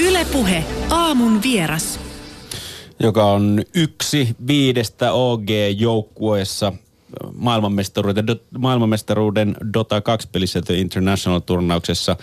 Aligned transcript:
Ylepuhe 0.00 0.64
aamun 0.90 1.42
vieras. 1.42 2.00
joka 3.00 3.24
on 3.24 3.62
yksi 3.74 4.28
viidestä 4.46 5.12
OG-joukkueessa 5.12 6.72
maailmanmestaruuden, 7.34 8.24
maailmanmestaruuden 8.58 9.56
Dota 9.74 9.98
2-pelissä 9.98 10.62
The 10.62 10.74
International-turnauksessa. 10.74 12.16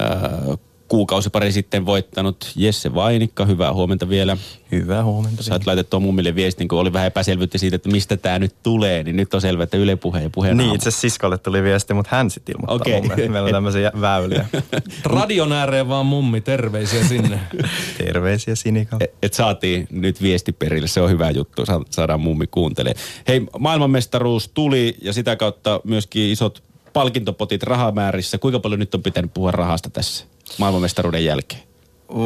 Äh, 0.00 0.58
kuukausi 0.92 1.30
pari 1.30 1.52
sitten 1.52 1.86
voittanut 1.86 2.52
Jesse 2.56 2.94
Vainikka. 2.94 3.44
Hyvää 3.44 3.72
huomenta 3.72 4.08
vielä. 4.08 4.36
Hyvää 4.72 5.04
huomenta. 5.04 5.42
Sä 5.42 5.54
oot 5.54 5.66
laitettu 5.66 6.00
mummille 6.00 6.34
viestin, 6.34 6.68
kun 6.68 6.78
oli 6.78 6.92
vähän 6.92 7.06
epäselvyyttä 7.06 7.58
siitä, 7.58 7.76
että 7.76 7.88
mistä 7.88 8.16
tämä 8.16 8.38
nyt 8.38 8.54
tulee, 8.62 9.02
niin 9.02 9.16
nyt 9.16 9.34
on 9.34 9.40
selvä, 9.40 9.62
että 9.62 9.76
Yle 9.76 9.96
Puhe 9.96 10.22
ja 10.22 10.30
puheen 10.30 10.56
Niin, 10.56 10.74
itse 10.74 10.88
asiassa 10.88 11.00
siskolle 11.00 11.38
tuli 11.38 11.62
viesti, 11.62 11.94
mutta 11.94 12.16
hän 12.16 12.30
sitten 12.30 12.54
ilmoittaa 12.54 12.74
Okei. 12.74 12.98
okay. 12.98 13.16
mulle. 13.16 13.28
Meillä 13.28 13.46
on 13.46 13.52
tämmöisiä 13.52 13.92
väyliä. 14.00 14.46
Radion 15.04 15.52
ääreen 15.52 15.88
vaan 15.88 16.06
mummi, 16.06 16.40
terveisiä 16.40 17.04
sinne. 17.04 17.40
Terveisiä 18.04 18.54
Sinika. 18.54 18.96
Et- 19.00 19.14
Et 19.22 19.34
saatiin 19.34 19.86
nyt 19.90 20.22
viesti 20.22 20.52
perille, 20.52 20.88
se 20.88 21.00
on 21.00 21.10
hyvä 21.10 21.30
juttu, 21.30 21.66
Sa- 21.66 21.80
saadaan 21.90 22.20
mummi 22.20 22.46
kuuntelee. 22.46 22.94
Hei, 23.28 23.46
maailmanmestaruus 23.58 24.48
tuli 24.54 24.96
ja 25.02 25.12
sitä 25.12 25.36
kautta 25.36 25.80
myöskin 25.84 26.22
isot 26.22 26.62
palkintopotit 26.92 27.62
rahamäärissä. 27.62 28.38
Kuinka 28.38 28.60
paljon 28.60 28.80
nyt 28.80 28.94
on 28.94 29.02
pitänyt 29.02 29.34
puhua 29.34 29.50
rahasta 29.50 29.90
tässä 29.90 30.31
maailmanmestaruuden 30.58 31.24
jälkeen? 31.24 31.62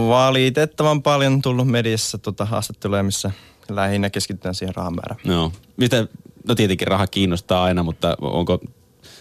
Valitettavan 0.08 1.02
paljon 1.02 1.42
tullut 1.42 1.68
mediassa 1.68 2.18
tota 2.18 2.44
haastatteluja, 2.44 3.02
missä 3.02 3.30
lähinnä 3.68 4.10
keskitytään 4.10 4.54
siihen 4.54 4.74
rahamäärään. 4.74 5.20
No, 5.24 5.52
mitä, 5.76 6.06
no 6.48 6.54
tietenkin 6.54 6.88
raha 6.88 7.06
kiinnostaa 7.06 7.64
aina, 7.64 7.82
mutta 7.82 8.16
onko, 8.20 8.52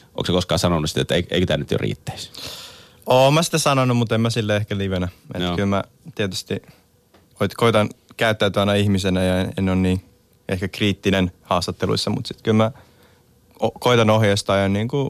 onko 0.08 0.26
se 0.26 0.32
koskaan 0.32 0.60
sanonut 0.60 0.90
sitä, 0.90 1.02
että 1.02 1.16
ei- 1.16 1.28
eikö 1.32 1.46
tämä 1.46 1.58
nyt 1.58 1.72
jo 1.72 1.78
riittäisi? 1.78 2.32
Oon 3.06 3.34
mä 3.34 3.44
sitä 3.44 3.58
sanonut, 3.58 3.98
mutta 3.98 4.16
en 4.16 4.22
mä 4.22 4.30
sille 4.30 4.56
ehkä 4.56 4.78
livenä. 4.78 5.08
Että 5.34 5.44
Joo. 5.44 5.56
kyllä 5.56 5.66
mä 5.68 5.84
tietysti 6.16 6.62
koit- 7.34 7.56
koitan 7.58 7.90
käyttäytyä 8.18 8.62
aina 8.62 8.74
ihmisenä 8.74 9.24
ja 9.24 9.40
en, 9.42 9.54
en 9.58 9.70
ole 9.70 9.76
niin 9.76 10.06
ehkä 10.50 10.68
kriittinen 10.68 11.32
haastatteluissa, 11.42 12.10
mutta 12.10 12.28
sitten 12.28 12.44
kyllä 12.44 12.58
mä 12.64 12.72
koitan 13.80 14.10
ohjeistaa 14.10 14.58
ja 14.58 14.70
niin 14.70 14.88
kuin 14.88 15.10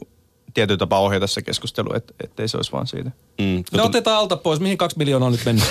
tietyllä 0.55 0.77
tapaa 0.77 0.99
ohjata 0.99 1.27
se 1.27 1.41
keskustelu, 1.41 1.93
et, 1.95 2.15
ettei 2.23 2.47
se 2.47 2.57
olisi 2.57 2.71
vaan 2.71 2.87
siitä 2.87 3.11
Mm. 3.41 3.63
No 3.73 3.83
otetaan 3.83 4.17
alta 4.17 4.37
pois. 4.37 4.59
Mihin 4.59 4.77
kaksi 4.77 4.97
miljoonaa 4.97 5.27
on 5.27 5.31
nyt 5.31 5.45
mennyt? 5.45 5.65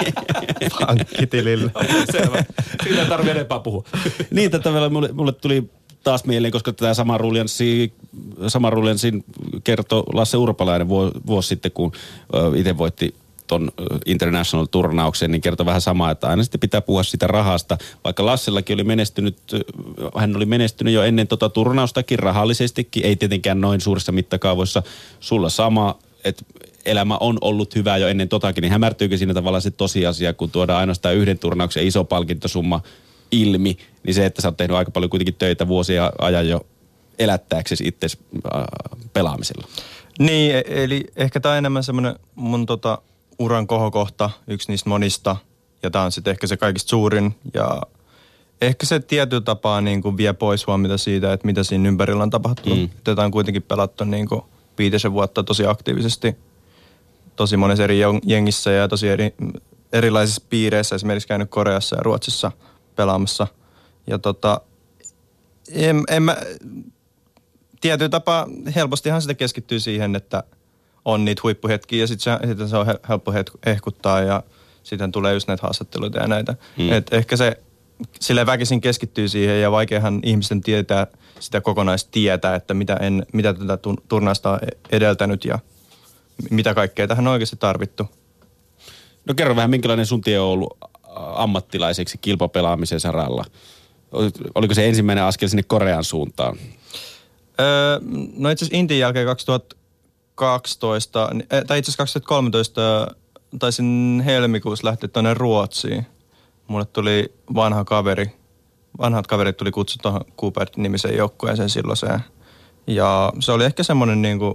pankkitilille. 0.80 1.70
Selvä. 2.12 2.44
Siitä 2.82 3.02
ei 3.02 3.08
tarvitse 3.08 3.30
enempää 3.30 3.58
puhua. 3.58 3.84
niin, 4.30 4.50
tätä 4.50 4.72
vielä 4.72 4.88
mulle, 4.88 5.12
mulle 5.12 5.32
tuli 5.32 5.70
taas 6.04 6.24
mieleen, 6.24 6.52
koska 6.52 6.72
tämä 6.72 6.94
sama 6.94 7.18
ruljanssi, 7.18 7.92
sama 8.48 8.70
ruljanssin 8.70 9.24
kertoi 9.64 10.02
Lasse 10.12 10.36
Urpalainen 10.36 10.88
vuosi, 10.88 11.14
vuosi 11.26 11.48
sitten, 11.48 11.72
kun 11.72 11.92
itse 12.56 12.78
voitti 12.78 13.14
ton 13.52 13.72
ö, 13.80 13.98
International-turnauksen, 14.06 15.30
niin 15.30 15.40
kertoi 15.40 15.66
vähän 15.66 15.80
samaa, 15.80 16.10
että 16.10 16.28
aina 16.28 16.42
sitten 16.42 16.60
pitää 16.60 16.80
puhua 16.80 17.02
sitä 17.02 17.26
rahasta. 17.26 17.78
Vaikka 18.04 18.26
Lassellakin 18.26 18.74
oli 18.74 18.84
menestynyt, 18.84 19.36
hän 20.16 20.36
oli 20.36 20.46
menestynyt 20.46 20.94
jo 20.94 21.02
ennen 21.02 21.28
tota 21.28 21.48
turnaustakin 21.48 22.18
rahallisestikin, 22.18 23.04
ei 23.04 23.16
tietenkään 23.16 23.60
noin 23.60 23.80
suurissa 23.80 24.12
mittakaavoissa. 24.12 24.82
Sulla 25.20 25.48
sama, 25.48 25.98
että 26.24 26.44
elämä 26.84 27.16
on 27.20 27.38
ollut 27.40 27.74
hyvää 27.74 27.96
jo 27.96 28.08
ennen 28.08 28.28
totakin, 28.28 28.62
niin 28.62 28.72
hämärtyykö 28.72 29.16
siinä 29.16 29.34
tavallaan 29.34 29.62
se 29.62 29.70
tosiasia, 29.70 30.32
kun 30.32 30.50
tuodaan 30.50 30.80
ainoastaan 30.80 31.14
yhden 31.14 31.38
turnauksen 31.38 31.86
iso 31.86 32.04
palkintosumma 32.04 32.80
ilmi, 33.32 33.76
niin 34.06 34.14
se, 34.14 34.26
että 34.26 34.42
sä 34.42 34.48
oot 34.48 34.56
tehnyt 34.56 34.76
aika 34.76 34.90
paljon 34.90 35.10
kuitenkin 35.10 35.34
töitä 35.34 35.68
vuosia 35.68 36.12
ajan 36.18 36.48
jo 36.48 36.66
elättääksesi 37.18 37.84
itse 37.86 38.08
pelaamisella. 39.12 39.66
Niin, 40.18 40.54
e- 40.54 40.64
eli 40.66 41.04
ehkä 41.16 41.40
tämä 41.40 41.52
on 41.52 41.58
enemmän 41.58 41.84
semmoinen 41.84 42.14
mun 42.34 42.66
tota, 42.66 42.98
uran 43.42 43.66
kohokohta, 43.66 44.30
yksi 44.46 44.72
niistä 44.72 44.88
monista. 44.88 45.36
Ja 45.82 45.90
tämä 45.90 46.04
on 46.04 46.12
sitten 46.12 46.30
ehkä 46.30 46.46
se 46.46 46.56
kaikista 46.56 46.88
suurin. 46.88 47.34
Ja 47.54 47.82
ehkä 48.60 48.86
se 48.86 49.00
tietyllä 49.00 49.42
tapaa 49.42 49.80
niin 49.80 50.02
kuin 50.02 50.16
vie 50.16 50.32
pois 50.32 50.66
huomiota 50.66 50.98
siitä, 50.98 51.32
että 51.32 51.46
mitä 51.46 51.64
siinä 51.64 51.88
ympärillä 51.88 52.22
on 52.22 52.30
tapahtunut. 52.30 52.78
Mm. 52.78 52.88
Tätä 53.04 53.22
on 53.22 53.30
kuitenkin 53.30 53.62
pelattu 53.62 54.04
niin 54.04 54.28
kuin 54.28 54.42
viitisen 54.78 55.12
vuotta 55.12 55.42
tosi 55.42 55.66
aktiivisesti. 55.66 56.36
Tosi 57.36 57.56
monessa 57.56 57.84
eri 57.84 58.00
jeng- 58.00 58.22
jengissä 58.26 58.70
ja 58.70 58.88
tosi 58.88 59.08
eri, 59.08 59.34
erilaisissa 59.92 60.42
piireissä. 60.50 60.94
Esimerkiksi 60.94 61.28
käynyt 61.28 61.50
Koreassa 61.50 61.96
ja 61.96 62.02
Ruotsissa 62.02 62.52
pelaamassa. 62.96 63.46
Ja 64.06 64.18
tota, 64.18 64.60
en, 65.72 66.04
en 66.08 66.22
mä, 66.22 66.36
tietyllä 67.80 68.08
tapaa 68.08 68.46
helpostihan 68.74 69.22
sitä 69.22 69.34
keskittyy 69.34 69.80
siihen, 69.80 70.16
että 70.16 70.44
on 71.04 71.24
niitä 71.24 71.40
huippuhetkiä 71.42 72.00
ja 72.00 72.06
sitten 72.06 72.38
se, 72.40 72.48
sit 72.48 72.68
se 72.68 72.76
on 72.76 72.86
hel- 72.86 73.08
helppo 73.08 73.32
ehkuttaa 73.66 74.20
ja 74.20 74.42
sitten 74.82 75.12
tulee 75.12 75.34
just 75.34 75.48
näitä 75.48 75.62
haastatteluita 75.62 76.18
ja 76.18 76.28
näitä. 76.28 76.54
Mm. 76.78 76.92
Et 76.92 77.12
ehkä 77.12 77.36
se 77.36 77.56
sille 78.20 78.46
väkisin 78.46 78.80
keskittyy 78.80 79.28
siihen 79.28 79.62
ja 79.62 79.70
vaikeahan 79.70 80.20
ihmisten 80.22 80.60
tietää 80.60 81.06
sitä 81.40 81.60
kokonaistietä, 81.60 82.54
että 82.54 82.74
mitä, 82.74 82.96
en, 82.96 83.26
mitä 83.32 83.54
tätä 83.54 83.76
tu- 83.76 84.02
turnausta 84.08 84.50
on 84.50 84.58
e- 84.62 84.96
edeltänyt 84.96 85.44
ja 85.44 85.58
mitä 86.50 86.74
kaikkea 86.74 87.08
tähän 87.08 87.26
on 87.26 87.32
oikeasti 87.32 87.56
tarvittu. 87.56 88.08
No 89.24 89.34
kerro 89.34 89.56
vähän, 89.56 89.70
minkälainen 89.70 90.06
sun 90.06 90.20
tie 90.20 90.40
on 90.40 90.48
ollut 90.48 90.78
ammattilaiseksi 91.34 92.18
kilpapelaamisen 92.18 93.00
saralla? 93.00 93.44
Oliko 94.54 94.74
se 94.74 94.88
ensimmäinen 94.88 95.24
askel 95.24 95.48
sinne 95.48 95.62
Korean 95.62 96.04
suuntaan? 96.04 96.56
Öö, 97.60 98.00
no 98.36 98.50
itse 98.50 98.64
asiassa 98.64 98.78
Intin 98.78 98.98
jälkeen 98.98 99.26
2012, 100.34 101.30
ni- 101.32 101.46
eh, 101.50 101.64
tai 101.64 101.78
itse 101.78 101.90
asiassa 101.90 102.20
2013 102.20 103.06
taisin 103.58 104.22
helmikuussa 104.24 104.86
lähteä 104.86 105.08
tuonne 105.08 105.34
Ruotsiin. 105.34 106.06
Mulle 106.68 106.84
tuli 106.84 107.34
vanha 107.54 107.84
kaveri, 107.84 108.26
vanhat 108.98 109.26
kaverit 109.26 109.56
tuli 109.56 109.70
kutsu 109.70 109.98
tuohon 110.02 110.24
Cooper-nimiseen 110.40 111.16
joukkueeseen 111.16 111.70
silloiseen. 111.70 112.20
Ja 112.86 113.32
se 113.40 113.52
oli 113.52 113.64
ehkä 113.64 113.82
semmoinen 113.82 114.22
niin 114.22 114.38
kuin, 114.38 114.54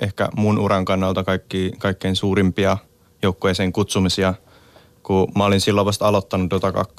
ehkä 0.00 0.28
mun 0.36 0.58
uran 0.58 0.84
kannalta 0.84 1.24
kaikki, 1.24 1.72
kaikkein 1.78 2.16
suurimpia 2.16 2.78
joukkueeseen 3.22 3.72
kutsumisia, 3.72 4.34
kun 5.02 5.32
mä 5.36 5.44
olin 5.44 5.60
silloin 5.60 5.86
vasta 5.86 6.08
aloittanut 6.08 6.50
Dota 6.50 6.72
2. 6.72 6.94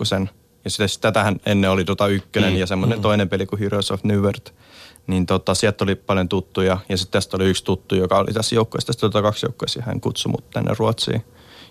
Ja 0.64 0.70
sitä, 0.70 0.88
tätähän 1.02 1.40
ennen 1.46 1.72
oli 1.72 1.88
Dota 1.88 2.08
1 2.08 2.30
mm. 2.36 2.56
ja 2.56 2.68
semmoinen 2.68 2.98
mm. 3.00 3.02
toinen 3.02 3.30
peli 3.30 3.46
kuin 3.46 3.60
Heroes 3.60 3.92
of 3.92 4.04
New 4.04 4.20
World. 4.20 4.48
Niin 5.08 5.26
tota, 5.26 5.56
sieltä 5.56 5.84
oli 5.84 5.96
paljon 5.96 6.30
tuttuja. 6.30 6.78
Ja 6.90 6.98
sitten 6.98 7.12
tästä 7.12 7.38
oli 7.38 7.50
yksi 7.50 7.64
tuttu, 7.64 7.96
joka 7.96 8.18
oli 8.18 8.34
tässä 8.34 8.56
joukkueessa, 8.56 8.88
tästä 8.88 9.02
Dota 9.02 9.22
2 9.22 9.46
joukkueessa, 9.46 9.80
ja 9.80 9.86
hän 9.86 10.02
kutsui 10.02 10.32
mut 10.32 10.50
tänne 10.50 10.76
Ruotsiin. 10.80 11.26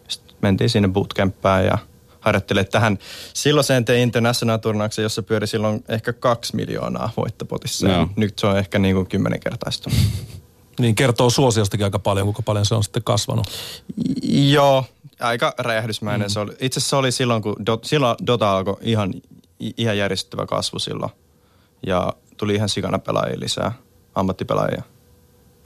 Sitten 0.08 0.36
mentiin 0.42 0.70
sinne 0.70 0.88
bootcamppään 0.88 1.64
ja 1.64 1.78
harjoittelee 2.20 2.64
tähän 2.64 2.98
silloiseen 3.34 3.84
The 3.84 4.02
International-turnaukseen, 4.02 5.02
jossa 5.02 5.22
pyöri 5.22 5.46
silloin 5.46 5.84
ehkä 5.88 6.12
kaksi 6.12 6.56
miljoonaa 6.56 7.10
voittopotissa. 7.16 7.88
Ja 7.88 8.08
nyt 8.16 8.38
se 8.38 8.46
on 8.46 8.58
ehkä 8.58 8.78
niin 8.78 8.94
kuin 8.94 9.06
kymmenenkertaistunut. 9.06 9.98
Niin 10.78 10.94
kertoo 10.94 11.30
suosiostakin 11.30 11.84
aika 11.84 11.98
paljon, 11.98 12.26
kuinka 12.26 12.42
paljon 12.42 12.66
se 12.66 12.74
on 12.74 12.84
sitten 12.84 13.02
kasvanut. 13.02 13.46
Joo, 14.22 14.84
aika 15.20 15.54
räjähdysmäinen 15.58 16.28
mm. 16.28 16.30
se 16.30 16.40
oli. 16.40 16.52
Itse 16.60 16.78
asiassa 16.78 16.90
se 16.90 16.96
oli 16.96 17.12
silloin, 17.12 17.42
kun 17.42 17.56
Dot, 17.66 17.84
silloin 17.84 18.16
Dota 18.26 18.56
alkoi 18.56 18.76
ihan, 18.80 19.14
ihan 19.76 19.98
järjestettävä 19.98 20.46
kasvu 20.46 20.78
silloin. 20.78 21.12
Ja 21.86 22.12
tuli 22.36 22.54
ihan 22.54 22.68
sikana 22.68 22.98
pelaajia 22.98 23.40
lisää, 23.40 23.72
ammattipelaajia, 24.14 24.82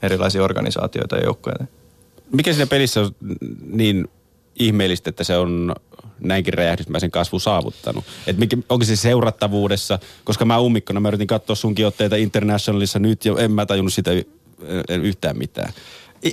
erilaisia 0.01 0.43
organisaatioita 0.43 1.15
ja 1.15 1.23
joukkoja. 1.23 1.55
Mikä 2.31 2.53
siinä 2.53 2.67
pelissä 2.67 3.01
on 3.01 3.11
niin 3.65 4.07
ihmeellistä, 4.59 5.09
että 5.09 5.23
se 5.23 5.37
on 5.37 5.75
näinkin 6.19 6.53
räjähdysmäisen 6.53 7.11
kasvu 7.11 7.39
saavuttanut? 7.39 8.05
Et 8.27 8.37
mikä, 8.37 8.57
onko 8.69 8.85
se 8.85 8.95
seurattavuudessa? 8.95 9.99
Koska 10.23 10.45
mä 10.45 10.59
ummikkona, 10.59 10.99
mä 10.99 11.07
yritin 11.07 11.27
katsoa 11.27 11.55
sunkin 11.55 11.87
otteita 11.87 12.15
Internationalissa 12.15 12.99
nyt 12.99 13.25
ja 13.25 13.35
en 13.39 13.51
mä 13.51 13.65
tajunnut 13.65 13.93
sitä 13.93 14.11
yhtään 15.01 15.37
mitään. 15.37 15.73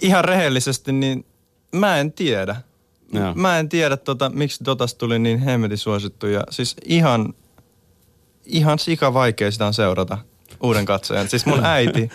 Ihan 0.02 0.24
rehellisesti, 0.24 0.92
niin 0.92 1.26
mä 1.72 1.98
en 1.98 2.12
tiedä. 2.12 2.56
Joo. 3.12 3.34
Mä 3.34 3.58
en 3.58 3.68
tiedä, 3.68 3.96
tota, 3.96 4.30
miksi 4.30 4.64
Dotasta 4.64 4.98
tuli 4.98 5.18
niin 5.18 5.38
hemmetin 5.38 5.78
suosittu. 5.78 6.26
Ja 6.26 6.44
siis 6.50 6.76
ihan, 6.84 7.34
ihan 8.44 8.78
sika 8.78 9.14
vaikea 9.14 9.50
sitä 9.50 9.66
on 9.66 9.74
seurata 9.74 10.18
uuden 10.62 10.84
katsojan. 10.84 11.28
Siis 11.28 11.46
mun 11.46 11.64
äiti, 11.64 12.10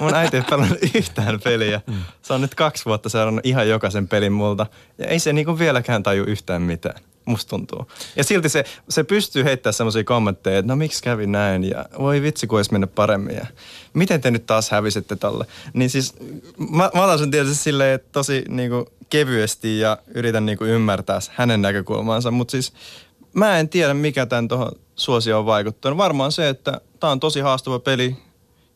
mun 0.00 0.14
äiti 0.14 0.36
ei 0.36 0.42
pelannut 0.42 0.78
yhtään 0.94 1.40
peliä. 1.44 1.80
Se 2.22 2.32
on 2.32 2.40
nyt 2.40 2.54
kaksi 2.54 2.84
vuotta 2.84 3.08
seurannut 3.08 3.46
ihan 3.46 3.68
jokaisen 3.68 4.08
pelin 4.08 4.32
multa. 4.32 4.66
Ja 4.98 5.06
ei 5.06 5.18
se 5.18 5.32
niinku 5.32 5.58
vieläkään 5.58 6.02
taju 6.02 6.24
yhtään 6.24 6.62
mitään. 6.62 7.00
Musta 7.24 7.50
tuntuu. 7.50 7.86
Ja 8.16 8.24
silti 8.24 8.48
se, 8.48 8.64
se 8.88 9.04
pystyy 9.04 9.44
heittämään 9.44 9.74
semmoisia 9.74 10.04
kommentteja, 10.04 10.58
että 10.58 10.72
no 10.72 10.76
miksi 10.76 11.02
kävi 11.02 11.26
näin 11.26 11.64
ja 11.64 11.84
voi 11.98 12.22
vitsi 12.22 12.46
kun 12.46 12.58
olisi 12.58 12.72
mennyt 12.72 12.94
paremmin 12.94 13.36
ja 13.36 13.46
miten 13.94 14.20
te 14.20 14.30
nyt 14.30 14.46
taas 14.46 14.70
hävisitte 14.70 15.16
tolle. 15.16 15.46
Niin 15.72 15.90
siis 15.90 16.14
mä, 16.70 16.90
mä 16.94 17.04
otan 17.04 17.18
sen 17.18 17.30
tietysti 17.30 17.62
silleen, 17.64 17.94
että 17.94 18.08
tosi 18.12 18.44
niinku 18.48 18.86
kevyesti 19.10 19.78
ja 19.78 19.98
yritän 20.14 20.46
niinku 20.46 20.64
ymmärtää 20.64 21.18
hänen 21.30 21.62
näkökulmaansa, 21.62 22.30
mutta 22.30 22.52
siis 22.52 22.72
mä 23.34 23.58
en 23.58 23.68
tiedä 23.68 23.94
mikä 23.94 24.26
tämän 24.26 24.48
tuohon 24.48 24.72
suosioon 24.96 25.40
on 25.40 25.46
vaikuttanut. 25.46 25.98
Varmaan 25.98 26.32
se, 26.32 26.48
että 26.48 26.80
tämä 27.00 27.10
on 27.10 27.20
tosi 27.20 27.40
haastava 27.40 27.78
peli 27.78 28.16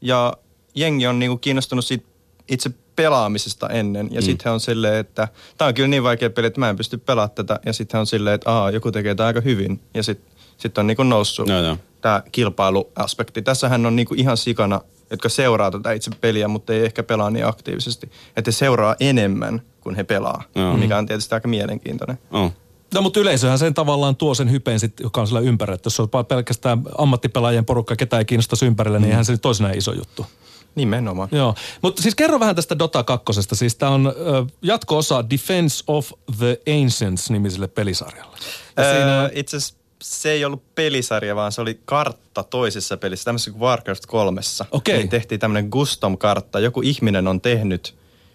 ja 0.00 0.34
jengi 0.74 1.06
on 1.06 1.18
niinku 1.18 1.36
kiinnostunut 1.36 1.84
siitä 1.84 2.06
itse 2.48 2.70
pelaamisesta 2.96 3.68
ennen. 3.68 4.08
Ja 4.10 4.20
mm. 4.20 4.24
sitten 4.24 4.52
on 4.52 4.60
silleen, 4.60 4.94
että 4.94 5.28
tämä 5.58 5.68
on 5.68 5.74
kyllä 5.74 5.88
niin 5.88 6.02
vaikea 6.02 6.30
peli, 6.30 6.46
että 6.46 6.60
mä 6.60 6.70
en 6.70 6.76
pysty 6.76 6.98
pelaamaan 6.98 7.34
tätä. 7.34 7.60
Ja 7.66 7.72
sitten 7.72 8.00
on 8.00 8.06
silleen, 8.06 8.34
että 8.34 8.50
Aa, 8.52 8.70
joku 8.70 8.92
tekee 8.92 9.14
tämä 9.14 9.26
aika 9.26 9.40
hyvin. 9.40 9.80
Ja 9.94 10.02
sitten 10.02 10.32
sit 10.56 10.78
on 10.78 10.86
niinku 10.86 11.02
noussut 11.02 11.48
No, 11.48 11.60
joo. 11.62 11.76
tämä 12.00 12.22
kilpailuaspekti. 12.32 13.42
Tässähän 13.42 13.86
on 13.86 13.96
niinku 13.96 14.14
ihan 14.14 14.36
sikana, 14.36 14.80
jotka 15.10 15.28
seuraa 15.28 15.70
tätä 15.70 15.92
itse 15.92 16.10
peliä, 16.20 16.48
mutta 16.48 16.72
ei 16.72 16.84
ehkä 16.84 17.02
pelaa 17.02 17.30
niin 17.30 17.46
aktiivisesti. 17.46 18.10
Että 18.36 18.48
he 18.48 18.52
seuraa 18.52 18.96
enemmän 19.00 19.62
kuin 19.80 19.94
he 19.96 20.04
pelaa, 20.04 20.42
Joo. 20.54 20.76
mikä 20.76 20.98
on 20.98 21.06
tietysti 21.06 21.34
aika 21.34 21.48
mielenkiintoinen. 21.48 22.18
Oh. 22.30 22.52
No 22.94 23.02
mutta 23.02 23.20
yleisöhän 23.20 23.58
sen 23.58 23.74
tavallaan 23.74 24.16
tuo 24.16 24.34
sen 24.34 24.50
hypeen, 24.50 24.80
sit, 24.80 25.00
joka 25.00 25.20
on 25.20 25.26
sillä 25.26 25.40
ympärillä. 25.40 25.74
Että 25.74 25.86
jos 25.86 26.00
on 26.00 26.08
vaan 26.12 26.26
pelkästään 26.26 26.82
ammattipelaajien 26.98 27.64
porukka, 27.64 27.96
ketä 27.96 28.18
ei 28.18 28.24
kiinnostaisi 28.24 28.66
ympärillä, 28.66 28.98
niin 28.98 29.10
eihän 29.10 29.24
se 29.24 29.32
nyt 29.32 29.42
toisenaan 29.42 29.78
iso 29.78 29.92
juttu. 29.92 30.26
Nimenomaan. 30.74 31.28
Joo, 31.32 31.54
mutta 31.82 32.02
siis 32.02 32.14
kerro 32.14 32.40
vähän 32.40 32.56
tästä 32.56 32.78
Dota 32.78 33.04
2. 33.04 33.32
Siis 33.52 33.74
tämä 33.74 33.92
on 33.92 34.06
ö, 34.06 34.12
jatko-osa 34.62 35.30
Defense 35.30 35.84
of 35.86 36.12
the 36.38 36.60
Ancients 36.82 37.30
nimiselle 37.30 37.68
pelisarjalle. 37.68 38.36
Ja 38.76 38.82
Öö, 38.82 38.96
siinä, 38.96 39.30
Itse 39.34 39.56
asiassa 39.56 39.74
se 40.02 40.30
ei 40.30 40.44
ollut 40.44 40.74
pelisarja, 40.74 41.36
vaan 41.36 41.52
se 41.52 41.60
oli 41.60 41.80
kartta 41.84 42.42
toisessa 42.42 42.96
pelissä, 42.96 43.24
tämmöisessä 43.24 43.50
kuin 43.50 43.60
Warcraft 43.60 44.06
3. 44.06 44.40
Okei. 44.70 44.96
Niin 44.98 45.08
tehtiin 45.08 45.40
tämmöinen 45.40 45.70
custom-kartta. 45.70 46.60
Joku 46.60 46.80
ihminen 46.80 47.28
on 47.28 47.40
tehnyt 47.40 47.94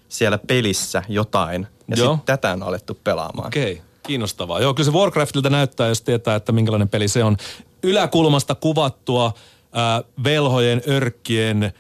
siellä 0.10 0.38
pelissä 0.38 1.04
jotain, 1.10 1.68
ja 1.88 1.96
sitten 1.96 2.22
tätä 2.26 2.52
on 2.52 2.64
alettu 2.64 3.00
pelaamaan. 3.04 3.48
Okei, 3.48 3.74
okay, 3.74 3.86
kiinnostavaa. 4.04 4.60
Joo, 4.60 4.74
kyllä 4.74 4.92
se 4.92 4.98
Warcraftilta 4.98 5.50
näyttää, 5.50 5.88
jos 5.88 6.02
tietää, 6.02 6.36
että 6.36 6.52
minkälainen 6.52 6.90
peli 6.90 7.08
se 7.08 7.24
on. 7.24 7.38
Yläkulmasta 7.84 8.56
kuvattua 8.56 9.26
äh, 9.26 10.04
velhojen, 10.24 10.82
örkkien, 10.88 11.64
äh, 11.64 11.72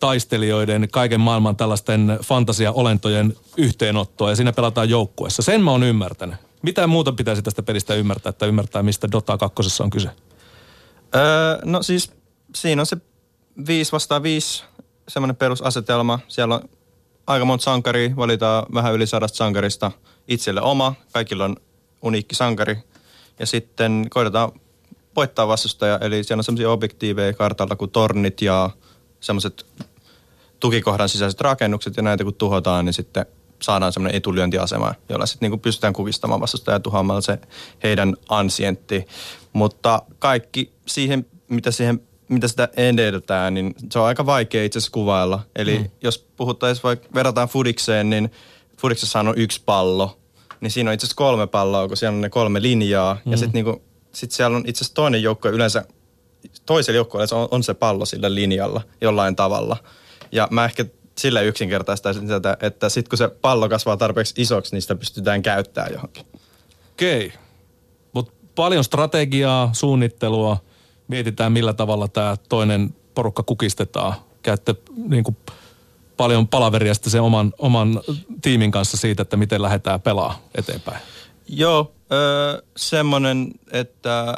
taistelijoiden, 0.00 0.88
kaiken 0.92 1.20
maailman 1.20 1.56
tällaisten 1.56 2.18
fantasiaolentojen 2.24 3.36
yhteenottoa 3.56 4.30
ja 4.30 4.36
siinä 4.36 4.52
pelataan 4.52 4.90
joukkueessa. 4.90 5.42
Sen 5.42 5.62
mä 5.62 5.70
oon 5.70 5.82
ymmärtänyt. 5.82 6.36
Mitä 6.62 6.86
muuta 6.86 7.12
pitäisi 7.12 7.42
tästä 7.42 7.62
pelistä 7.62 7.94
ymmärtää, 7.94 8.30
että 8.30 8.46
ymmärtää, 8.46 8.82
mistä 8.82 9.08
Dota 9.12 9.38
2 9.38 9.82
on 9.82 9.90
kyse? 9.90 10.08
Öö, 11.14 11.58
no 11.64 11.82
siis 11.82 12.12
siinä 12.54 12.82
on 12.82 12.86
se 12.86 12.96
5 13.66 13.92
vastaan 13.92 14.22
5 14.22 14.64
semmoinen 15.08 15.36
perusasetelma. 15.36 16.18
Siellä 16.28 16.54
on 16.54 16.68
aika 17.26 17.44
monta 17.44 17.64
sankaria, 17.64 18.16
valitaan 18.16 18.66
vähän 18.74 18.94
yli 18.94 19.06
sadasta 19.06 19.36
sankarista 19.36 19.90
itselle 20.28 20.60
oma. 20.62 20.94
Kaikilla 21.12 21.44
on 21.44 21.56
uniikki 22.02 22.34
sankari. 22.34 22.78
Ja 23.38 23.46
sitten 23.46 24.06
koitetaan 24.10 24.52
voittaa 25.16 25.48
vastustaja, 25.48 25.98
eli 25.98 26.24
siellä 26.24 26.40
on 26.40 26.44
semmoisia 26.44 26.70
objektiiveja 26.70 27.32
kartalla 27.32 27.76
kuin 27.76 27.90
tornit 27.90 28.42
ja 28.42 28.70
semmoiset 29.20 29.66
tukikohdan 30.60 31.08
sisäiset 31.08 31.40
rakennukset 31.40 31.96
ja 31.96 32.02
näitä 32.02 32.24
kun 32.24 32.34
tuhotaan, 32.34 32.84
niin 32.84 32.92
sitten 32.92 33.26
saadaan 33.62 33.92
semmoinen 33.92 34.16
etulyöntiasema, 34.16 34.94
jolla 35.08 35.26
sitten 35.26 35.46
niinku 35.46 35.58
pystytään 35.58 35.92
kukistamaan 35.92 36.40
vastustajaa 36.40 36.76
ja 36.76 36.80
tuhoamaan 36.80 37.22
se 37.22 37.38
heidän 37.82 38.16
ansientti. 38.28 39.06
Mutta 39.52 40.02
kaikki 40.18 40.72
siihen, 40.86 41.26
mitä, 41.48 41.70
siihen, 41.70 42.00
mitä 42.28 42.48
sitä 42.48 42.68
edeltää, 42.76 43.50
niin 43.50 43.74
se 43.90 43.98
on 43.98 44.06
aika 44.06 44.26
vaikea 44.26 44.64
itse 44.64 44.78
asiassa 44.78 44.92
kuvailla. 44.92 45.40
Eli 45.56 45.78
mm. 45.78 45.90
jos 46.02 46.26
puhuttaisiin 46.36 46.82
vaikka, 46.82 47.08
verrataan 47.14 47.48
Fudikseen, 47.48 48.10
niin 48.10 48.32
Fudiksessa 48.76 49.20
on 49.20 49.34
yksi 49.36 49.62
pallo, 49.66 50.18
niin 50.60 50.70
siinä 50.70 50.90
on 50.90 50.94
itse 50.94 51.06
asiassa 51.06 51.16
kolme 51.16 51.46
palloa, 51.46 51.88
kun 51.88 51.96
siellä 51.96 52.14
on 52.14 52.20
ne 52.20 52.30
kolme 52.30 52.62
linjaa. 52.62 53.18
Mm. 53.24 53.32
Ja 53.32 53.38
sitten 53.38 53.64
niinku, 53.64 53.82
sit 54.12 54.32
siellä 54.32 54.56
on 54.56 54.64
itse 54.66 54.78
asiassa 54.78 54.94
toinen 54.94 55.22
joukko 55.22 55.48
yleensä, 55.48 55.84
toisella 56.66 56.96
joukkueella 56.96 57.26
se 57.26 57.34
on, 57.34 57.48
on 57.50 57.62
se 57.62 57.74
pallo 57.74 58.06
sillä 58.06 58.34
linjalla 58.34 58.80
jollain 59.00 59.36
tavalla. 59.36 59.76
Ja 60.32 60.48
mä 60.50 60.64
ehkä 60.64 60.84
sillä 61.18 61.40
yksinkertaistaisin 61.40 62.28
tätä, 62.28 62.56
että 62.60 62.88
sitten 62.88 63.08
kun 63.08 63.18
se 63.18 63.28
pallo 63.28 63.68
kasvaa 63.68 63.96
tarpeeksi 63.96 64.34
isoksi, 64.36 64.74
niin 64.74 64.82
sitä 64.82 64.94
pystytään 64.94 65.42
käyttämään 65.42 65.92
johonkin. 65.92 66.26
Okei. 66.92 67.26
Okay. 67.26 67.38
Mutta 68.12 68.32
paljon 68.54 68.84
strategiaa, 68.84 69.70
suunnittelua. 69.72 70.56
Mietitään, 71.08 71.52
millä 71.52 71.72
tavalla 71.72 72.08
tämä 72.08 72.36
toinen 72.48 72.94
porukka 73.14 73.42
kukistetaan. 73.42 74.14
Käytte 74.42 74.74
niin 75.08 75.24
kuin, 75.24 75.36
paljon 76.18 76.48
palaveria 76.48 76.94
sitten 76.94 77.10
sen 77.10 77.22
oman, 77.22 77.52
oman 77.58 78.00
tiimin 78.42 78.70
kanssa 78.70 78.96
siitä, 78.96 79.22
että 79.22 79.36
miten 79.36 79.62
lähdetään 79.62 80.00
pelaa 80.00 80.38
eteenpäin. 80.54 81.00
Joo, 81.48 81.92
öö, 82.12 82.62
semmoinen, 82.76 83.48
että 83.72 84.34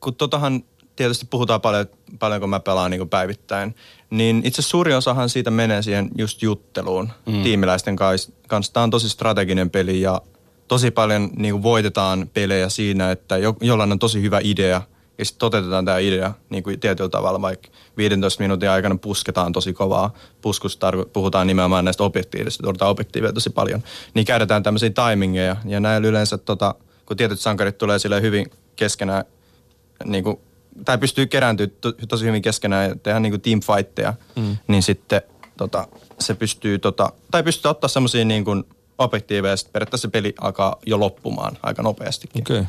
kun 0.00 0.14
totahan 0.14 0.64
tietysti 0.96 1.26
puhutaan 1.30 1.60
paljon, 1.60 1.86
paljon 2.18 2.40
kun 2.40 2.50
mä 2.50 2.60
pelaan 2.60 2.90
niin 2.90 3.08
päivittäin, 3.08 3.74
niin 4.10 4.42
itse 4.44 4.62
suuri 4.62 4.94
osahan 4.94 5.28
siitä 5.28 5.50
menee 5.50 5.82
siihen 5.82 6.10
just 6.18 6.42
jutteluun 6.42 7.10
mm. 7.26 7.42
tiimiläisten 7.42 7.96
kanssa. 7.96 8.32
Tämä 8.72 8.84
on 8.84 8.90
tosi 8.90 9.08
strateginen 9.08 9.70
peli 9.70 10.00
ja 10.00 10.20
tosi 10.68 10.90
paljon 10.90 11.30
niin 11.36 11.62
voitetaan 11.62 12.30
pelejä 12.34 12.68
siinä, 12.68 13.10
että 13.10 13.36
jo, 13.36 13.56
jollain 13.60 13.92
on 13.92 13.98
tosi 13.98 14.22
hyvä 14.22 14.40
idea 14.44 14.82
ja 15.18 15.24
sitten 15.24 15.38
toteutetaan 15.38 15.84
tämä 15.84 15.98
idea 15.98 16.34
niin 16.50 16.62
kuin 16.62 16.80
tietyllä 16.80 17.10
tavalla, 17.10 17.42
vaikka 17.42 17.68
15 17.96 18.42
minuutin 18.42 18.70
aikana 18.70 18.96
pusketaan 18.96 19.52
tosi 19.52 19.72
kovaa. 19.72 20.14
Puskusta 20.42 20.92
puhutaan 21.12 21.46
nimenomaan 21.46 21.84
näistä 21.84 22.04
objektiivisista, 22.04 22.62
tuotetaan 22.62 22.90
objektiiveja 22.90 23.32
tosi 23.32 23.50
paljon. 23.50 23.82
Niin 24.14 24.26
käytetään 24.26 24.62
tämmöisiä 24.62 24.90
timingeja 24.90 25.56
ja 25.64 25.80
näillä 25.80 26.08
yleensä, 26.08 26.38
tota, 26.38 26.74
kun 27.06 27.16
tietyt 27.16 27.40
sankarit 27.40 27.78
tulee 27.78 27.98
sille 27.98 28.20
hyvin 28.22 28.50
keskenään, 28.76 29.24
niin 30.04 30.24
kuin, 30.24 30.36
tai 30.84 30.98
pystyy 30.98 31.26
kerääntyä 31.26 31.66
to, 31.80 31.92
tosi 31.92 32.26
hyvin 32.26 32.42
keskenään 32.42 32.88
ja 32.88 32.96
tehdä 32.96 33.20
niin 33.20 33.32
kuin 33.32 33.40
teamfightteja, 33.40 34.14
mm. 34.36 34.56
niin 34.68 34.82
sitten 34.82 35.22
tota, 35.56 35.88
se 36.20 36.34
pystyy, 36.34 36.78
tota, 36.78 37.12
tai 37.30 37.42
pystyy 37.42 37.68
ottaa 37.68 37.88
semmoisia 37.88 38.24
niin 38.24 38.44
kuin 38.44 38.64
objektiiveja 38.98 39.52
ja 39.52 39.56
sitten 39.56 39.72
periaatteessa 39.72 40.08
se 40.08 40.10
peli 40.10 40.34
alkaa 40.40 40.76
jo 40.86 41.00
loppumaan 41.00 41.58
aika 41.62 41.82
nopeastikin. 41.82 42.42
Okay. 42.42 42.64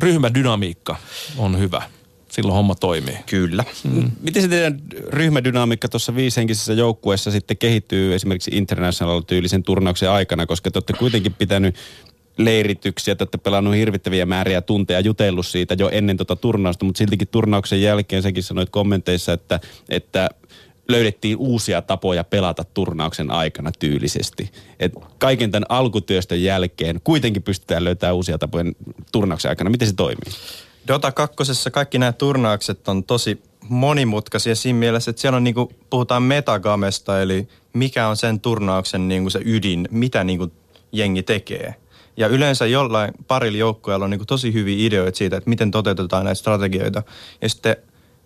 Ryhmädynamiikka 0.00 0.96
on 1.38 1.58
hyvä. 1.58 1.82
Silloin 2.28 2.54
homma 2.54 2.74
toimii. 2.74 3.16
Kyllä. 3.26 3.64
Mm. 3.84 4.10
Miten 4.20 4.42
se 4.42 4.48
teidän 4.48 4.80
ryhmädynamiikka 5.08 5.88
tuossa 5.88 6.14
viishenkisessä 6.14 6.72
joukkueessa 6.72 7.30
sitten 7.30 7.56
kehittyy 7.56 8.14
esimerkiksi 8.14 8.50
international-tyylisen 8.54 9.62
turnauksen 9.62 10.10
aikana, 10.10 10.46
koska 10.46 10.70
te 10.70 10.76
olette 10.78 10.92
kuitenkin 10.92 11.34
pitänyt 11.34 11.74
leirityksiä, 12.36 13.14
te 13.14 13.22
olette 13.22 13.38
pelannut 13.38 13.74
hirvittäviä 13.74 14.26
määriä 14.26 14.60
tunteja, 14.60 15.00
jutellut 15.00 15.46
siitä 15.46 15.76
jo 15.78 15.88
ennen 15.88 16.16
tota 16.16 16.36
turnausta, 16.36 16.84
mutta 16.84 16.98
siltikin 16.98 17.28
turnauksen 17.28 17.82
jälkeen 17.82 18.22
säkin 18.22 18.42
sanoit 18.42 18.70
kommenteissa, 18.70 19.32
että, 19.32 19.60
että 19.88 20.28
löydettiin 20.88 21.36
uusia 21.36 21.82
tapoja 21.82 22.24
pelata 22.24 22.64
turnauksen 22.64 23.30
aikana 23.30 23.72
tyylisesti. 23.78 24.50
Et 24.80 24.92
kaiken 25.18 25.50
tämän 25.50 25.66
alkutyöstön 25.68 26.42
jälkeen 26.42 27.00
kuitenkin 27.04 27.42
pystytään 27.42 27.84
löytämään 27.84 28.16
uusia 28.16 28.38
tapoja 28.38 28.64
turnauksen 29.12 29.48
aikana. 29.48 29.70
Miten 29.70 29.88
se 29.88 29.94
toimii? 29.94 30.32
Dota 30.88 31.12
2. 31.12 31.70
kaikki 31.72 31.98
nämä 31.98 32.12
turnaukset 32.12 32.88
on 32.88 33.04
tosi 33.04 33.42
monimutkaisia 33.68 34.54
siinä 34.54 34.78
mielessä, 34.78 35.10
että 35.10 35.20
siellä 35.20 35.36
on 35.36 35.44
niinku, 35.44 35.72
puhutaan 35.90 36.22
metagamesta, 36.22 37.22
eli 37.22 37.48
mikä 37.72 38.08
on 38.08 38.16
sen 38.16 38.40
turnauksen 38.40 39.08
niinku 39.08 39.30
se 39.30 39.40
ydin, 39.44 39.88
mitä 39.90 40.24
niinku 40.24 40.52
jengi 40.92 41.22
tekee. 41.22 41.74
Ja 42.16 42.28
yleensä 42.28 42.66
jollain 42.66 43.12
parilla 43.28 43.58
joukkueella 43.58 44.04
on 44.04 44.10
niinku 44.10 44.26
tosi 44.26 44.52
hyviä 44.52 44.86
ideoita 44.86 45.18
siitä, 45.18 45.36
että 45.36 45.50
miten 45.50 45.70
toteutetaan 45.70 46.24
näitä 46.24 46.38
strategioita. 46.38 47.02
Ja 47.42 47.48
sitten 47.48 47.76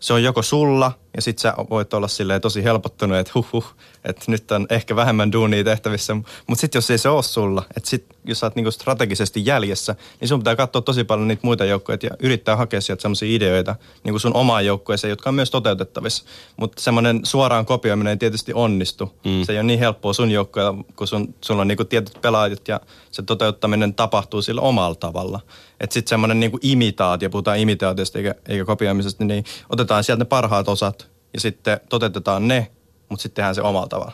se 0.00 0.12
on 0.12 0.23
joko 0.23 0.43
sulla, 0.43 0.93
ja 1.19 1.23
sit 1.23 1.39
sä 1.39 1.55
voit 1.71 1.95
olla 1.95 2.09
silleen 2.09 2.41
tosi 2.41 2.65
helpottunut, 2.65 3.19
että 3.19 3.33
huh, 3.35 3.53
huh 3.53 3.75
että 4.05 4.25
nyt 4.29 4.51
on 4.51 4.67
ehkä 4.71 4.97
vähemmän 4.97 5.33
duunia 5.33 5.65
tehtävissä. 5.65 6.15
Mutta 6.47 6.61
sitten 6.61 6.79
jos 6.79 6.91
ei 6.91 6.99
se 6.99 7.09
ole 7.09 7.23
sulla, 7.23 7.63
että 7.77 7.91
sit, 7.91 8.05
jos 8.25 8.41
sä 8.41 8.47
oot 8.47 8.57
niinku 8.57 8.71
strategisesti 8.71 9.47
jäljessä, 9.47 9.95
niin 10.21 10.29
sun 10.29 10.41
pitää 10.41 10.57
katsoa 10.57 10.83
tosi 10.83 11.05
paljon 11.05 11.29
niitä 11.29 11.41
muita 11.45 11.65
joukkoja 11.65 11.99
ja 12.03 12.11
yrittää 12.19 12.57
hakea 12.57 12.81
sieltä 12.81 13.03
sellaisia 13.03 13.37
ideoita 13.37 13.77
niinku 14.05 14.19
sun 14.19 14.37
omaan 14.37 14.67
joukkueeseen, 14.67 15.11
jotka 15.11 15.31
on 15.31 15.35
myös 15.35 15.51
toteutettavissa. 15.51 16.25
Mutta 16.57 16.83
semmoinen 16.83 17.21
suoraan 17.23 17.67
kopioiminen 17.67 18.11
ei 18.11 18.17
tietysti 18.17 18.53
onnistu. 18.55 19.15
Mm. 19.25 19.43
Se 19.45 19.53
ei 19.53 19.59
ole 19.59 19.67
niin 19.67 19.79
helppoa 19.79 20.13
sun 20.13 20.31
joukkueella, 20.31 20.85
kun 20.97 21.07
sun, 21.07 21.35
sulla 21.41 21.61
on 21.61 21.69
niinku 21.69 21.85
tietyt 21.85 22.19
pelaajat 22.21 22.69
ja 22.69 22.81
se 23.11 23.23
toteuttaminen 23.23 23.95
tapahtuu 23.95 24.43
sillä 24.43 24.61
omalla 24.61 24.95
tavalla. 24.95 25.41
Että 25.81 25.95
sitten 25.95 26.09
semmoinen 26.09 26.41
niinku 26.41 26.59
imitaatio, 26.63 27.31
puhutaan 27.31 27.59
imitaatiosta 27.59 28.19
eikä, 28.19 28.35
eikä 28.49 28.65
kopioimisesta, 28.65 29.25
niin 29.25 29.45
otetaan 29.71 30.05
sieltä 30.05 30.25
ne 30.25 30.29
parhaat 30.29 30.69
osat 30.69 31.08
ja 31.35 31.41
sitten 31.41 31.81
toteutetaan 31.89 32.49
ne, 32.49 32.71
mutta 33.09 33.23
sitten 33.23 33.37
tehdään 33.37 33.55
se 33.55 33.63
omalla 33.63 33.89
tavalla. 33.89 34.13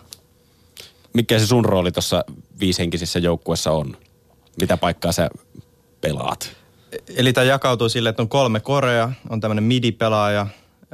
Mikä 1.13 1.39
se 1.39 1.47
sun 1.47 1.65
rooli 1.65 1.93
tuossa 1.93 2.25
viishenkisessä 2.61 3.19
joukkueessa 3.19 3.73
on? 3.73 3.97
Mitä 4.61 4.77
paikkaa 4.77 5.13
sä 5.13 5.31
pelaat? 6.01 6.57
Eli 7.17 7.33
tämä 7.33 7.45
jakautuu 7.45 7.89
sille, 7.89 8.09
että 8.09 8.23
on 8.23 8.29
kolme 8.29 8.61
korea, 8.61 9.13
on 9.31 9.41
tämmöinen 9.41 9.65
midi-pelaaja, 9.65 10.47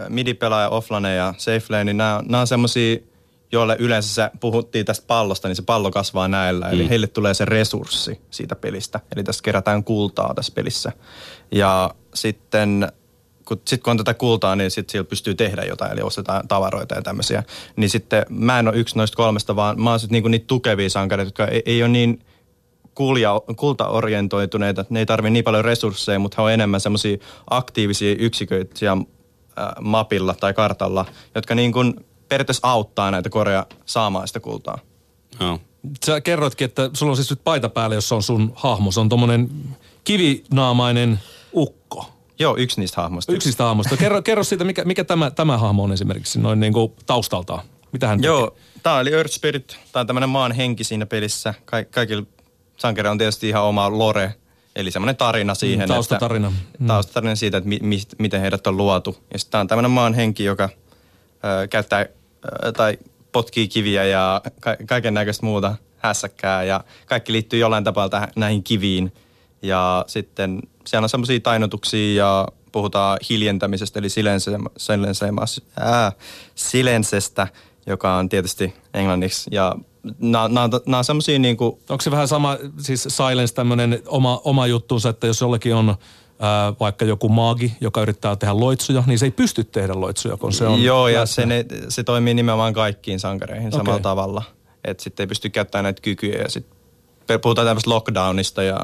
midi-pelaaja, 0.09 0.69
offlane 0.69 1.15
ja 1.15 1.35
safelane, 1.39 1.85
niin 1.85 1.97
nämä, 1.97 2.23
nämä 2.29 2.41
on 2.41 2.47
semmoisia, 2.47 2.97
joille 3.53 3.77
yleensä 3.79 4.15
se, 4.15 4.31
puhuttiin 4.41 4.87
tästä 4.87 5.07
pallosta, 5.07 5.49
niin 5.49 5.57
se 5.57 5.63
pallo 5.63 5.91
kasvaa 5.91 6.29
näillä. 6.29 6.69
Eli 6.71 6.83
Mm. 6.83 6.89
heille 6.89 7.07
tulee 7.07 7.35
se 7.35 7.45
resurssi 7.45 8.21
siitä 8.31 8.57
pelistä. 8.57 9.01
Eli 9.17 9.25
tässä 9.25 9.43
kerätään 9.43 9.85
kultaa 9.85 10.35
tässä 10.35 10.53
pelissä. 10.55 10.93
Ja 11.53 11.95
sitten 12.15 12.93
kun, 13.51 13.61
sit 13.67 13.83
kun 13.83 13.91
on 13.91 13.97
tätä 13.97 14.15
kultaa, 14.15 14.57
niin 14.57 14.71
sit 14.71 14.91
sillä 14.91 15.05
pystyy 15.05 15.35
tehdä 15.35 15.65
jotain, 15.65 15.93
eli 15.93 16.03
ostetaan 16.03 16.49
tavaroita 16.49 16.95
ja 16.95 17.03
tämmöisiä. 17.03 17.43
Niin 17.77 17.91
sitten 17.91 18.27
mä 18.29 18.59
en 18.59 18.69
ole 18.69 18.77
yksi 18.77 18.97
noista 18.97 19.17
kolmesta, 19.17 19.57
vaan 19.57 19.83
mä 19.83 19.91
oon 19.91 20.01
sitten 20.01 20.13
niinku 20.15 20.29
niitä 20.29 20.47
tukevia 20.47 20.91
sankareita, 20.91 21.29
jotka 21.29 21.47
ei, 21.47 21.63
ei 21.67 21.83
ole 21.83 21.89
niin 21.89 22.25
kulja, 22.95 23.41
kultaorientoituneita. 23.57 24.85
Ne 24.91 24.99
ei 24.99 25.07
tarvitse 25.07 25.31
niin 25.31 25.45
paljon 25.45 25.65
resursseja, 25.65 26.19
mutta 26.19 26.35
he 26.39 26.43
on 26.43 26.53
enemmän 26.53 26.81
semmoisia 26.81 27.19
aktiivisia 27.51 28.17
yksiköitä 28.19 28.79
siellä 28.79 29.03
äh, 29.59 29.69
mapilla 29.81 30.35
tai 30.35 30.55
kartalla, 30.55 31.05
jotka 31.35 31.55
niin 31.55 31.73
kuin 31.73 31.95
periaatteessa 32.29 32.69
auttaa 32.69 33.11
näitä 33.11 33.31
korea 33.31 33.67
saamaan 33.87 34.27
sitä 34.27 34.41
kultaa. 34.41 34.79
Joo. 35.41 35.59
Sä 36.07 36.21
kerroitkin, 36.21 36.65
että 36.65 36.91
sulla 36.93 37.13
on 37.13 37.17
siis 37.17 37.31
nyt 37.31 37.45
paita 37.45 37.69
päällä, 37.69 37.95
jossa 37.95 38.15
on 38.15 38.23
sun 38.23 38.53
hahmo. 38.55 38.93
Se 38.93 39.01
on 39.01 39.09
tommonen 39.09 39.51
kivinaamainen. 40.05 41.21
Joo, 42.41 42.57
yksi 42.57 42.81
niistä 42.81 43.03
hahmoista. 43.03 43.33
Yksi 43.33 43.49
niistä 43.49 43.65
hahmoista. 43.65 43.97
Kerro, 43.97 44.23
kerro 44.23 44.45
siitä, 44.45 44.65
mikä, 44.65 44.85
mikä 44.85 45.05
tämä, 45.05 45.31
tämä 45.31 45.59
hahmo 45.59 45.83
on 45.83 45.93
esimerkiksi 45.93 46.41
noin 46.41 46.61
niin 46.61 46.73
kuin 46.73 46.93
taustaltaan. 47.07 47.65
Mitä 47.93 48.07
hän 48.07 48.23
Joo, 48.23 48.51
tekee? 48.51 48.81
tämä 48.83 48.97
oli 48.97 49.13
Earth 49.13 49.35
Spirit. 49.35 49.77
Tämä 49.93 50.01
on 50.01 50.07
tämmöinen 50.07 50.29
maan 50.29 50.53
henki 50.53 50.85
siinä 50.85 51.07
pelissä. 51.07 51.55
Ka- 51.65 51.85
kaikilla 51.85 52.27
sankareilla 52.77 53.11
on 53.13 53.19
tietysti 53.19 53.49
ihan 53.49 53.63
oma 53.65 53.99
lore, 53.99 54.35
eli 54.77 54.91
semmoinen 54.91 55.17
tarina 55.17 55.55
siihen. 55.55 55.89
Mm, 55.89 55.95
taustatarina. 55.95 56.49
Että, 56.49 56.79
Mm. 56.79 56.87
Taustatarina 56.87 57.37
siitä, 57.37 57.57
että 57.57 57.69
mi- 57.69 57.79
mi- 57.83 58.03
miten 58.19 58.41
heidät 58.41 58.67
on 58.67 58.77
luotu. 58.77 59.17
Ja 59.33 59.39
sitten 59.39 59.51
tämä 59.51 59.61
on 59.61 59.69
tämmöinen 59.69 59.91
maan 59.91 60.15
henki, 60.15 60.45
joka 60.45 60.69
ö, 61.63 61.69
käyttää 61.69 62.01
ö, 62.67 62.73
tai 62.73 62.99
potkii 63.33 63.69
kiviä 63.69 64.05
ja 64.05 64.41
ka- 64.61 64.77
kaiken 64.87 65.15
näköistä 65.15 65.47
muuta 65.47 65.75
hässäkkää. 65.99 66.65
Ja 66.65 66.85
kaikki 67.07 67.33
liittyy 67.33 67.59
jollain 67.59 67.85
tapaa 67.85 68.09
tähän, 68.09 68.29
näihin 68.37 68.63
kiviin. 68.63 69.13
Ja 69.63 70.05
sitten 70.07 70.63
siellä 70.87 71.05
on 71.05 71.09
semmoisia 71.09 71.41
tainotuksia 71.41 72.15
ja 72.15 72.49
puhutaan 72.73 73.19
hiljentämisestä, 73.31 73.99
eli 73.99 74.09
silensestä, 76.55 77.49
joka 77.87 78.17
on 78.17 78.29
tietysti 78.29 78.75
englanniksi. 78.95 79.51
Ja 79.53 79.75
nämä 80.19 80.99
on 80.99 81.05
semmoisia 81.05 81.39
niinku, 81.39 81.81
Onko 81.89 82.03
se 82.03 82.11
vähän 82.11 82.29
sama, 82.29 82.57
siis 82.79 83.03
silence 83.03 83.55
tämmöinen 83.55 84.03
oma, 84.07 84.41
oma 84.45 84.67
juttunsa, 84.67 85.09
että 85.09 85.27
jos 85.27 85.41
jollekin 85.41 85.75
on 85.75 85.89
ää, 86.41 86.73
vaikka 86.81 87.05
joku 87.05 87.29
maagi, 87.29 87.73
joka 87.81 88.03
yrittää 88.03 88.37
tehdä 88.37 88.61
loitsuja, 88.61 89.05
niin 89.07 89.19
se 89.19 89.27
ei 89.27 89.31
pysty 89.31 89.65
tehdä 89.65 90.01
loitsuja, 90.01 90.37
kun 90.37 90.53
se 90.53 90.67
on 90.67 90.83
Joo, 90.83 91.09
ja 91.09 91.27
se, 91.27 91.47
ne, 91.47 91.65
se 91.89 92.05
toimii 92.05 92.35
nimenomaan 92.35 92.73
kaikkiin 92.73 93.21
sankareihin 93.21 93.69
okay. 93.69 93.79
samalla 93.79 94.01
tavalla. 94.01 94.43
Että 94.85 95.03
sitten 95.03 95.25
ei 95.25 95.29
pysty 95.29 95.51
käyttämään 95.51 95.85
näitä 95.85 96.03
kykyjä. 96.03 96.43
Ja 96.43 96.49
sitten 96.49 97.41
puhutaan 97.41 97.67
tämmöistä 97.67 97.91
lockdownista 97.91 98.63
ja 98.63 98.81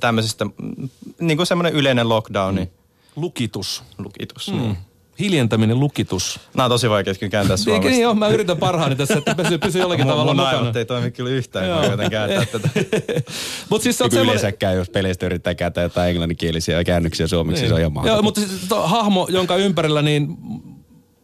tämmöisestä, 0.00 0.44
mm, 0.44 0.88
niin 1.20 1.36
kuin 1.36 1.46
semmoinen 1.46 1.72
yleinen 1.72 2.08
lockdowni, 2.08 2.64
mm. 2.64 2.70
Lukitus. 3.16 3.82
lukitus. 3.98 4.52
Mm. 4.52 4.58
Niin. 4.58 4.76
Hiljentäminen, 5.18 5.80
lukitus. 5.80 6.40
Nämä 6.54 6.64
on 6.64 6.70
tosi 6.70 6.90
vaikeat 6.90 7.18
kyllä 7.18 7.30
kääntää 7.30 7.56
suomeksi. 7.56 7.90
niin 7.90 8.02
joo, 8.02 8.14
mä 8.14 8.28
yritän 8.28 8.56
parhaani 8.56 8.96
tässä, 8.96 9.18
että 9.18 9.34
pysyy, 9.34 9.58
pysyy 9.58 9.80
jollakin 9.80 10.04
mun, 10.06 10.12
tavalla 10.12 10.34
mun 10.34 10.44
mukana. 10.44 10.72
ei 10.78 10.84
toimi 10.84 11.10
kyllä 11.10 11.30
yhtään, 11.30 11.64
kun 11.64 11.74
Joo. 11.74 11.80
mä 11.80 11.86
yritän 11.86 12.10
kääntää 12.10 12.44
tätä. 12.46 12.68
Mutta 13.70 13.82
siis 13.82 13.98
sä 13.98 14.04
oot 14.04 14.12
Niin 14.12 14.18
semmoinen... 14.18 14.24
yleensäkään, 14.24 14.76
jos 14.76 14.90
peleistä 14.90 15.26
yrittää 15.26 15.54
kääntää 15.54 15.82
jotain 15.82 16.10
englanninkielisiä 16.10 16.84
käännöksiä 16.84 17.26
suomeksi, 17.26 17.62
niin. 17.62 17.68
se 17.68 17.74
on 17.74 17.80
ihan 17.80 18.06
Joo, 18.06 18.22
mutta 18.22 18.40
siis 18.40 18.52
to, 18.68 18.86
hahmo, 18.86 19.28
jonka 19.30 19.56
ympärillä 19.56 20.02
niin 20.02 20.36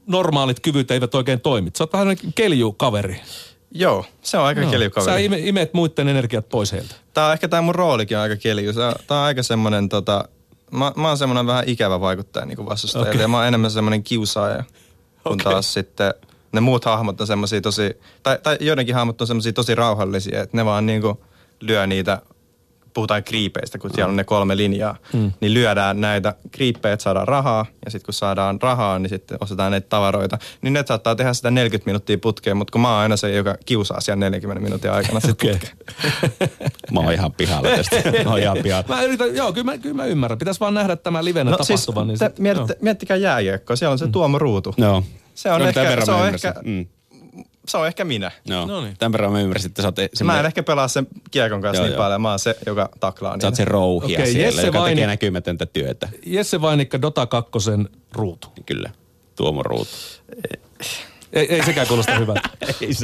normaalit 0.07 0.61
kyvyt 0.61 0.91
eivät 0.91 1.15
oikein 1.15 1.41
toimi. 1.41 1.71
Sä 1.79 1.85
oot 1.85 1.93
vähän 1.93 2.05
sellainen 2.07 2.33
keljukaveri. 2.35 3.21
Joo, 3.71 4.05
se 4.23 4.39
on 4.39 4.45
aika. 4.45 4.65
Sä 4.65 4.71
keljukaveri. 4.71 5.25
ime, 5.25 5.39
imet 5.39 5.75
muiden 5.75 6.09
energiat 6.09 6.49
pois 6.49 6.73
heiltä. 6.73 6.95
Tää 7.15 7.27
on 7.27 7.33
ehkä 7.33 7.49
tää 7.49 7.63
mun 7.63 7.75
roolikin 7.75 8.17
on 8.17 8.23
aika 8.23 8.37
kelju. 8.37 8.73
Tää, 8.73 8.95
tää 9.07 9.19
on 9.19 9.25
aika 9.25 9.43
semmonen 9.43 9.89
tota, 9.89 10.29
mä, 10.71 10.93
mä 10.97 11.09
oon 11.09 11.19
semmonen 11.19 11.47
vähän 11.47 11.65
ikävä 11.67 12.01
vaikuttaja 12.01 12.47
niin 12.47 12.67
vastustajalle 12.67 13.11
Okei. 13.11 13.21
ja 13.21 13.29
mä 13.29 13.37
oon 13.37 13.47
enemmän 13.47 13.71
semmonen 13.71 14.03
kiusaaja. 14.03 14.65
Kun 15.23 15.33
Okei. 15.33 15.45
taas 15.53 15.73
sitten 15.73 16.15
ne 16.53 16.61
muut 16.61 16.85
hahmot 16.85 17.21
on 17.21 17.27
semmosia 17.27 17.61
tosi, 17.61 18.01
tai, 18.23 18.39
tai 18.43 18.57
joidenkin 18.61 18.95
hahmot 18.95 19.21
on 19.21 19.27
semmosia 19.27 19.53
tosi 19.53 19.75
rauhallisia, 19.75 20.43
että 20.43 20.57
ne 20.57 20.65
vaan 20.65 20.87
niinku 20.87 21.25
lyö 21.61 21.87
niitä, 21.87 22.23
puhutaan 22.95 23.25
kriipeistä, 23.25 23.79
kun 23.79 23.91
siellä 23.95 24.11
on 24.11 24.17
ne 24.17 24.25
kolme 24.25 24.57
linjaa, 24.57 24.97
mm. 25.13 25.33
niin 25.41 25.55
lyödään 25.55 26.01
näitä 26.01 26.35
kriippejä, 26.51 26.93
että 26.93 27.03
saadaan 27.05 27.29
rahaa, 27.29 27.67
ja 27.85 27.91
sitten 27.91 28.05
kun 28.07 28.15
saadaan 28.15 28.59
rahaa, 28.63 28.99
niin 28.99 29.09
sitten 29.11 29.39
ostetaan 29.41 29.71
näitä 29.71 29.87
tavaroita. 29.89 30.39
Niin 30.63 30.73
ne 30.73 30.85
saattaa 30.87 31.15
tehdä 31.15 31.33
sitä 31.35 31.51
40 31.51 31.89
minuuttia 31.91 32.19
putkeen, 32.19 32.57
mutta 32.57 32.73
kun 32.73 32.81
mä 32.81 32.91
oon 32.93 32.99
aina 32.99 33.17
se, 33.17 33.33
joka 33.33 33.57
kiusaa 33.67 34.01
siellä 34.01 34.21
40 34.21 34.63
minuutin 34.65 34.91
aikana 34.91 35.21
sit 35.21 35.31
putkeen. 35.31 35.61
Mä 36.93 37.01
oon 37.01 37.13
ihan 37.13 37.33
pihalla 37.33 37.69
tästä. 37.69 37.97
Mä 38.25 38.31
oon 38.31 38.39
ihan 38.41 38.59
pihalla. 38.63 38.85
Mä 38.89 39.03
yritän, 39.03 39.37
joo, 39.37 39.53
kyllä 39.53 39.65
mä, 39.65 39.79
kyllä 39.79 39.95
mä 39.97 40.05
ymmärrän. 40.05 40.39
Pitäisi 40.39 40.61
vaan 40.61 40.75
nähdä 40.75 40.97
tämä 40.97 41.25
livenä 41.25 41.51
No 41.51 41.57
siis, 41.65 41.81
tapahtuvan. 41.81 42.09
niin 42.09 42.19
te, 42.19 42.33
sit- 42.37 42.57
joo. 42.57 42.69
miettikää 42.81 43.17
jääkiekkoa, 43.17 43.77
siellä 43.77 43.93
on 43.93 43.99
se 43.99 44.07
Tuomo 44.09 44.39
Ruutu. 44.39 44.75
Joo. 44.77 45.03
Se 45.35 45.53
on 45.53 45.61
No, 45.61 45.69
ehkä- 45.69 46.05
se 46.05 46.13
on 46.13 46.29
ehkä- 46.29 46.55
Mm. 46.65 46.87
Se 47.69 47.77
on 47.79 47.87
ehkä 47.87 48.05
minä. 48.05 48.31
Joo. 48.47 48.67
No 48.67 48.81
niin. 48.85 48.97
Tämän 48.99 49.13
verran 49.13 49.33
mä 49.33 49.41
ymmärsin, 49.41 49.69
että 49.71 49.83
sä 49.83 49.89
oot, 49.89 49.97
se, 50.15 50.25
Mä 50.25 50.41
en 50.41 50.47
ehkä 50.47 50.63
pelaa 50.63 50.89
sen 50.89 51.07
kiekon 51.31 51.61
kanssa 51.61 51.77
Joo, 51.83 51.87
niin 51.87 51.93
joo. 51.95 52.03
paljon, 52.03 52.23
mä 52.23 52.31
oon 52.31 52.39
se, 52.39 52.57
joka 52.67 52.89
taklaa 53.01 53.31
sä 53.31 53.35
oot 53.35 53.43
niitä. 53.43 53.57
se 53.57 53.65
rouhia 53.65 54.19
Okei, 54.19 54.33
siellä, 54.33 54.47
Jesse 54.49 54.67
joka 54.67 54.79
Vaini- 54.79 54.95
tekee 54.95 55.07
näkymätöntä 55.07 55.67
työtä. 55.67 56.09
Jesse 56.27 56.61
Vainikka 56.61 57.03
Dota 57.03 57.27
2 57.27 57.51
ruutu. 58.13 58.49
Kyllä. 58.67 58.91
Tuomo 59.37 59.63
Ruutu. 59.63 59.91
Ei, 61.35 61.55
ei 61.55 61.65
sekään 61.65 61.87
kuulosta 61.87 62.19
hyvältä. 62.19 62.49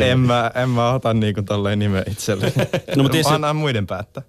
En 0.04 0.18
mä, 0.20 0.50
en 0.54 0.68
mä 0.70 0.92
ota 0.92 1.14
niinku 1.14 1.42
tolleen 1.42 1.78
nimeä 1.78 2.02
itselle. 2.10 2.52
No, 2.96 3.02
mutta 3.02 3.12
tietysti- 3.12 3.34
Anna 3.34 3.54
muiden 3.54 3.86
päättää. 3.86 4.22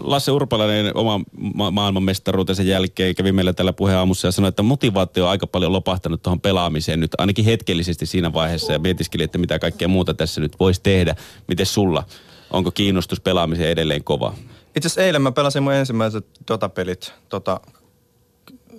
Lasse 0.00 0.30
Urpalainen 0.32 0.96
oma 0.96 1.20
ma- 1.54 1.70
maailmanmestaruutensa 1.70 2.62
jälkeen 2.62 3.14
kävi 3.14 3.32
meillä 3.32 3.52
tällä 3.52 3.72
puheaamussa 3.72 4.28
ja 4.28 4.32
sanoi, 4.32 4.48
että 4.48 4.62
motivaatio 4.62 5.24
on 5.24 5.30
aika 5.30 5.46
paljon 5.46 5.72
lopahtanut 5.72 6.22
tuohon 6.22 6.40
pelaamiseen 6.40 7.00
nyt 7.00 7.10
ainakin 7.18 7.44
hetkellisesti 7.44 8.06
siinä 8.06 8.32
vaiheessa 8.32 8.72
ja 8.72 8.78
mietiskeli, 8.78 9.22
että 9.22 9.38
mitä 9.38 9.58
kaikkea 9.58 9.88
muuta 9.88 10.14
tässä 10.14 10.40
nyt 10.40 10.52
voisi 10.60 10.80
tehdä. 10.82 11.16
Miten 11.48 11.66
sulla? 11.66 12.04
Onko 12.50 12.70
kiinnostus 12.70 13.20
pelaamiseen 13.20 13.70
edelleen 13.70 14.04
kova? 14.04 14.34
Itse 14.76 14.86
asiassa 14.86 15.02
eilen 15.02 15.22
mä 15.22 15.32
pelasin 15.32 15.62
mun 15.62 15.72
ensimmäiset 15.72 16.26
Dota-pelit. 16.50 17.12
Tota, 17.28 17.60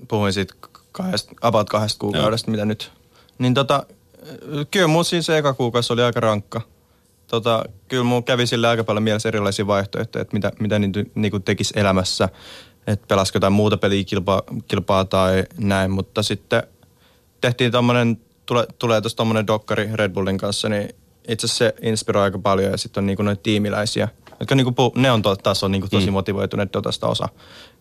puhuin 0.07 0.33
siitä 0.33 0.53
kahdesta, 0.91 1.33
about 1.41 1.69
kahdesta 1.69 1.99
kuukaudesta, 1.99 2.51
mitä 2.51 2.65
nyt. 2.65 2.91
Niin 3.37 3.53
tota, 3.53 3.85
kyllä 4.71 4.87
mun 4.87 5.05
siinä 5.05 5.21
se 5.21 5.37
eka 5.37 5.53
kuukausi 5.53 5.93
oli 5.93 6.01
aika 6.01 6.19
rankka. 6.19 6.61
Tota, 7.27 7.63
kyllä 7.87 8.03
mun 8.03 8.23
kävi 8.23 8.47
sille 8.47 8.67
aika 8.67 8.83
paljon 8.83 9.03
mielessä 9.03 9.29
erilaisia 9.29 9.67
vaihtoehtoja, 9.67 10.21
että 10.21 10.33
mitä, 10.33 10.51
mitä 10.59 10.79
niin, 10.79 11.11
niin 11.15 11.43
tekisi 11.43 11.73
elämässä. 11.79 12.29
Että 12.87 13.07
pelasiko 13.07 13.35
jotain 13.35 13.53
muuta 13.53 13.77
peliä 13.77 14.03
kilpaa, 14.03 14.41
kilpaa 14.67 15.05
tai 15.05 15.43
näin, 15.57 15.91
mutta 15.91 16.23
sitten 16.23 16.63
tehtiin 17.41 17.71
tommonen, 17.71 18.17
tule, 18.45 18.67
tulee 18.79 19.01
tuossa 19.01 19.17
tommonen 19.17 19.47
dokkari 19.47 19.89
Red 19.93 20.11
Bullin 20.11 20.37
kanssa, 20.37 20.69
niin 20.69 20.89
itse 21.27 21.45
asiassa 21.45 21.65
se 21.65 21.73
inspiroi 21.81 22.23
aika 22.23 22.39
paljon 22.39 22.71
ja 22.71 22.77
sitten 22.77 23.01
on 23.01 23.05
niinku 23.05 23.23
noita 23.23 23.41
tiimiläisiä, 23.43 24.07
jotka 24.39 24.55
niinku 24.55 24.71
puh- 24.71 25.01
ne 25.01 25.11
on 25.11 25.21
to, 25.21 25.35
taas 25.35 25.63
on 25.63 25.71
niinku 25.71 25.87
tosi 25.89 26.07
mm. 26.07 26.13
motivoituneet 26.13 26.73
Dotasta 26.73 27.07
osa. 27.07 27.29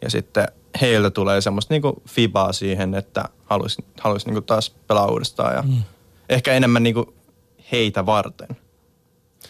Ja 0.03 0.11
sitten 0.11 0.49
heiltä 0.81 1.11
tulee 1.11 1.41
semmoista 1.41 1.75
niinku 1.75 2.03
fibaa 2.09 2.53
siihen, 2.53 2.95
että 2.95 3.25
haluaisi 3.45 3.85
haluais 4.01 4.27
niinku 4.27 4.41
taas 4.41 4.71
pelaa 4.71 5.07
uudestaan 5.07 5.55
ja 5.55 5.63
mm. 5.63 5.83
Ehkä 6.29 6.53
enemmän 6.53 6.83
niinku 6.83 7.15
heitä 7.73 8.07
varten. 8.07 8.49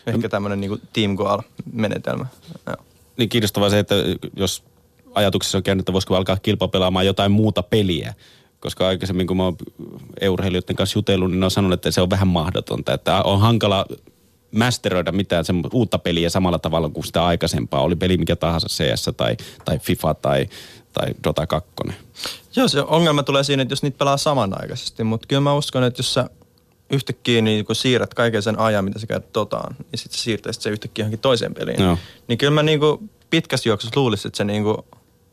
Ehkä 0.06 0.28
tämmöinen 0.28 0.60
niinku 0.60 0.78
team 0.92 1.16
goal 1.16 1.40
menetelmä. 1.72 2.26
Joo. 2.66 2.76
Niin 3.16 3.28
kiinnostavaa 3.28 3.70
se, 3.70 3.78
että 3.78 3.94
jos 4.36 4.64
ajatuksessa 5.14 5.58
on 5.58 5.62
käynyt, 5.62 5.82
että 5.82 5.92
voisiko 5.92 6.16
alkaa 6.16 6.36
kilpapelaamaan 6.36 7.06
jotain 7.06 7.32
muuta 7.32 7.62
peliä. 7.62 8.14
Koska 8.60 8.88
aikaisemmin, 8.88 9.26
kun 9.26 9.36
mä 9.36 9.44
oon 9.44 9.56
urheilijoiden 10.30 10.76
kanssa 10.76 10.98
jutellut, 10.98 11.30
niin 11.30 11.40
ne 11.40 11.44
on 11.44 11.50
sanonut, 11.50 11.74
että 11.74 11.90
se 11.90 12.00
on 12.00 12.10
vähän 12.10 12.28
mahdotonta. 12.28 12.92
Että 12.94 13.22
on 13.22 13.40
hankala 13.40 13.86
masteroida 14.54 15.12
mitään 15.12 15.44
uutta 15.72 15.98
peliä 15.98 16.30
samalla 16.30 16.58
tavalla 16.58 16.88
kuin 16.88 17.04
sitä 17.04 17.24
aikaisempaa. 17.24 17.80
Oli 17.80 17.96
peli 17.96 18.16
mikä 18.16 18.36
tahansa 18.36 18.68
CS 18.68 19.10
tai, 19.16 19.36
tai 19.64 19.78
FIFA 19.78 20.14
tai, 20.14 20.48
tai 20.92 21.14
Dota 21.24 21.46
2. 21.46 21.70
Joo, 22.56 22.68
se 22.68 22.80
ongelma 22.80 23.22
tulee 23.22 23.44
siinä, 23.44 23.62
että 23.62 23.72
jos 23.72 23.82
niitä 23.82 23.98
pelaa 23.98 24.16
samanaikaisesti, 24.16 25.04
mutta 25.04 25.26
kyllä 25.26 25.40
mä 25.40 25.54
uskon, 25.54 25.84
että 25.84 25.98
jos 25.98 26.14
sä 26.14 26.30
yhtäkkiä 26.94 27.42
niin 27.42 27.64
kun 27.64 27.76
siirrät 27.76 28.14
kaiken 28.14 28.42
sen 28.42 28.58
ajan, 28.58 28.84
mitä 28.84 28.98
sä 28.98 29.06
käyt 29.06 29.32
totaan, 29.32 29.76
niin 29.78 29.98
sitten 29.98 30.18
sä 30.18 30.24
siirtäisit 30.24 30.62
se 30.62 30.70
yhtäkkiä 30.70 31.02
johonkin 31.02 31.20
toiseen 31.20 31.54
peliin. 31.54 31.82
Joo. 31.82 31.98
Niin 32.28 32.38
kyllä 32.38 32.52
mä 32.52 32.62
niin 32.62 32.80
kuin 32.80 33.10
pitkässä 33.30 33.68
juoksussa 33.68 34.00
luulisin, 34.00 34.28
että 34.28 34.36
se 34.36 34.44
niin 34.44 34.62
kuin, 34.62 34.76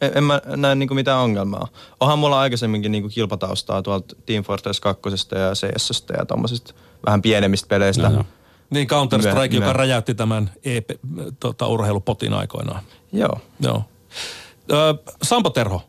en, 0.01 0.11
en 0.15 0.23
mä 0.23 0.41
näe 0.45 0.75
niin 0.75 0.87
kuin 0.87 0.95
mitään 0.95 1.19
ongelmaa. 1.19 1.67
Onhan 1.99 2.19
mulla 2.19 2.39
aikaisemminkin 2.39 2.91
niin 2.91 3.03
kuin 3.03 3.11
kilpataustaa 3.11 3.81
tuolta 3.81 4.15
Team 4.25 4.43
Fortress 4.43 4.79
2 4.79 5.01
ja 5.31 5.53
CS 5.53 6.03
ja 6.17 6.25
tommosista 6.25 6.73
vähän 7.05 7.21
pienemmistä 7.21 7.67
peleistä. 7.67 8.03
Joo, 8.03 8.13
joo. 8.13 8.23
Niin 8.69 8.87
Counter-Strike, 8.87 9.51
Myö- 9.51 9.61
joka 9.61 9.73
räjäytti 9.73 10.15
tämän 10.15 10.51
EP, 10.63 10.89
tota, 11.39 11.67
urheilupotin 11.67 12.33
aikoinaan. 12.33 12.83
Joo. 13.13 13.39
Joo. 13.59 13.83
Ö, 14.71 15.13
Sampo 15.23 15.49
Terho, 15.49 15.81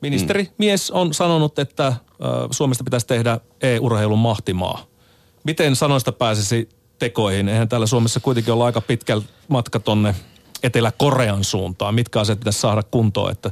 ministeri, 0.00 0.42
mm. 0.42 0.50
mies 0.58 0.90
on 0.90 1.14
sanonut, 1.14 1.58
että 1.58 1.86
ö, 1.86 1.92
Suomesta 2.50 2.84
pitäisi 2.84 3.06
tehdä 3.06 3.40
e-urheilun 3.62 4.18
mahtimaa. 4.18 4.86
Miten 5.44 5.76
sanoista 5.76 6.12
pääsisi 6.12 6.68
tekoihin? 6.98 7.48
Eihän 7.48 7.68
täällä 7.68 7.86
Suomessa 7.86 8.20
kuitenkin 8.20 8.52
olla 8.52 8.66
aika 8.66 8.80
pitkä 8.80 9.20
matka 9.48 9.80
tonne 9.80 10.14
Etelä-Korean 10.62 11.44
suuntaan. 11.44 11.94
Mitkä 11.94 12.20
asiat 12.20 12.38
pitäisi 12.38 12.60
saada 12.60 12.82
kuntoon, 12.82 13.32
että 13.32 13.50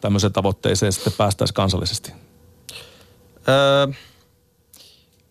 tämmöiseen 0.00 0.32
tavoitteeseen 0.32 0.92
sitten 0.92 1.12
päästäisiin 1.18 1.54
kansallisesti? 1.54 2.12
Öö, 3.48 3.86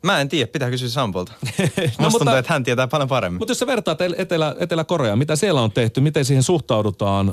mä 0.04 0.22
en 0.22 0.30
tiedä, 0.30 0.48
pitää 0.52 0.70
kysyä 0.70 0.90
Sampolta. 0.90 1.32
no, 1.42 1.48
Musta 1.58 2.02
mutta- 2.02 2.20
tuntuu, 2.20 2.34
että 2.36 2.54
hän 2.54 2.64
tietää 2.64 2.88
paljon 2.88 3.10
paremmin. 3.10 3.40
Mutta 3.40 3.52
jos 3.52 3.60
sä 3.60 3.68
vertaat 3.68 4.02
El- 4.02 4.16
Etelä, 4.18 4.56
Etelä-Koreaan, 4.60 5.20
mitä 5.20 5.36
siellä 5.36 5.62
on 5.62 5.72
tehty, 5.72 6.02
miten 6.02 6.26
siihen 6.26 6.44
suhtaudutaan 6.44 7.30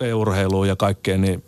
ö, 0.00 0.06
e-urheiluun 0.06 0.68
ja 0.68 0.76
kaikkeen, 0.76 1.20
niin 1.20 1.44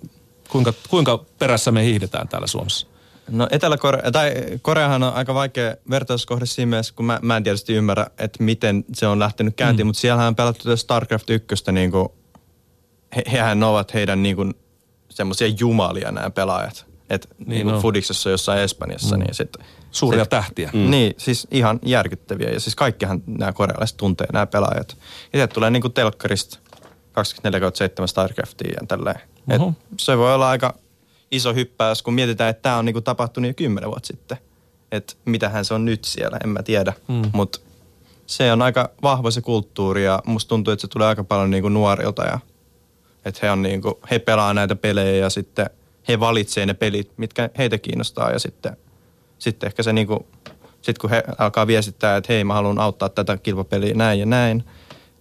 kuinka, 0.48 0.72
kuinka 0.88 1.24
perässä 1.38 1.70
me 1.72 1.84
hiihdetään 1.84 2.28
täällä 2.28 2.46
Suomessa? 2.46 2.86
No 3.30 3.48
Etelä-Korea, 3.50 4.10
tai 4.12 4.34
Koreahan 4.62 5.02
on 5.02 5.14
aika 5.14 5.34
vaikea 5.34 5.74
vertauskohde 5.90 6.46
siinä 6.46 6.70
mielessä, 6.70 6.94
kun 6.96 7.04
mä, 7.04 7.18
mä 7.22 7.36
en 7.36 7.44
tietysti 7.44 7.74
ymmärrä, 7.74 8.06
että 8.18 8.44
miten 8.44 8.84
se 8.92 9.06
on 9.06 9.18
lähtenyt 9.18 9.56
käyntiin, 9.56 9.86
mm. 9.86 9.88
mutta 9.88 10.00
siellähän 10.00 10.28
on 10.28 10.36
pelattu 10.36 10.76
StarCraft 10.76 11.30
1, 11.30 11.72
niin 11.72 11.90
kuin, 11.90 12.08
he, 13.16 13.22
hehän 13.32 13.62
ovat 13.62 13.94
heidän 13.94 14.22
niin 14.22 14.36
kuin, 14.36 14.54
semmoisia 15.08 15.48
jumalia 15.58 16.12
nämä 16.12 16.30
pelaajat. 16.30 16.86
Et 17.10 17.28
niin, 17.38 17.48
niin 17.48 17.74
on. 17.74 17.82
Fudiksessa 17.82 18.30
jossain 18.30 18.60
Espanjassa, 18.60 19.16
mm. 19.16 19.22
niin 19.22 19.34
sit, 19.34 19.56
Suuria 19.90 20.24
sit, 20.24 20.30
tähtiä. 20.30 20.70
Mm. 20.72 20.90
Niin, 20.90 21.14
siis 21.16 21.46
ihan 21.50 21.78
järkyttäviä. 21.84 22.50
Ja 22.50 22.60
siis 22.60 22.76
kaikkihan 22.76 23.22
nämä 23.26 23.52
korealaiset 23.52 23.96
tuntee 23.96 24.26
nämä 24.32 24.46
pelaajat. 24.46 24.96
Ja 25.32 25.38
sieltä 25.38 25.54
tulee 25.54 25.70
niin 25.70 25.82
kuin 25.82 25.92
telkkarista 25.92 26.58
24-7 26.64 28.06
StarCraftia 28.06 28.74
ja 28.80 28.86
tälleen. 28.88 29.20
Et 29.50 29.62
se 29.98 30.18
voi 30.18 30.34
olla 30.34 30.50
aika 30.50 30.74
iso 31.30 31.54
hyppäys, 31.54 32.02
kun 32.02 32.14
mietitään, 32.14 32.50
että 32.50 32.62
tämä 32.62 32.76
on 32.76 32.84
niinku 32.84 33.00
tapahtunut 33.00 33.48
jo 33.48 33.54
kymmenen 33.54 33.90
vuotta 33.90 34.06
sitten. 34.06 34.38
Että 34.92 35.14
mitähän 35.24 35.64
se 35.64 35.74
on 35.74 35.84
nyt 35.84 36.04
siellä, 36.04 36.38
en 36.44 36.50
mä 36.50 36.62
tiedä. 36.62 36.92
Mm. 37.08 37.22
Mutta 37.32 37.60
se 38.26 38.52
on 38.52 38.62
aika 38.62 38.90
vahva 39.02 39.30
se 39.30 39.40
kulttuuri 39.40 40.04
ja 40.04 40.22
musta 40.26 40.48
tuntuu, 40.48 40.72
että 40.72 40.80
se 40.80 40.88
tulee 40.88 41.08
aika 41.08 41.24
paljon 41.24 41.50
niinku 41.50 41.68
nuorilta. 41.68 42.24
Ja, 42.24 42.38
että 43.24 43.40
he, 43.42 43.50
on 43.50 43.62
niinku, 43.62 44.00
he 44.10 44.18
pelaa 44.18 44.54
näitä 44.54 44.76
pelejä 44.76 45.16
ja 45.16 45.30
sitten 45.30 45.70
he 46.08 46.20
valitsee 46.20 46.66
ne 46.66 46.74
pelit, 46.74 47.12
mitkä 47.16 47.50
heitä 47.58 47.78
kiinnostaa. 47.78 48.30
Ja 48.30 48.38
sitten, 48.38 48.76
sitten 49.38 49.66
ehkä 49.66 49.82
se 49.82 49.92
niinku, 49.92 50.26
sit 50.82 50.98
kun 50.98 51.10
he 51.10 51.22
alkaa 51.38 51.66
viestittää, 51.66 52.16
että 52.16 52.32
hei 52.32 52.44
mä 52.44 52.54
haluan 52.54 52.78
auttaa 52.78 53.08
tätä 53.08 53.36
kilpapeliä 53.36 53.94
näin 53.94 54.20
ja 54.20 54.26
näin, 54.26 54.64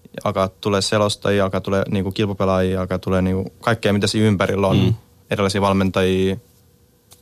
ja 0.04 0.22
alkaa 0.24 0.48
tulee 0.48 0.82
selostajia, 0.82 1.44
alkaa 1.44 1.62
tulee 1.62 1.84
niinku 1.90 2.12
kilpapelaajia, 2.12 2.82
alkaa 2.82 3.00
tulee 3.00 3.22
niinku 3.22 3.54
kaikkea 3.62 3.94
mitä 3.94 4.08
siinä 4.08 4.28
ympärillä 4.28 4.68
on, 4.68 4.78
mm. 4.78 4.94
Erilaisia 5.32 5.62
valmentajia, 5.62 6.38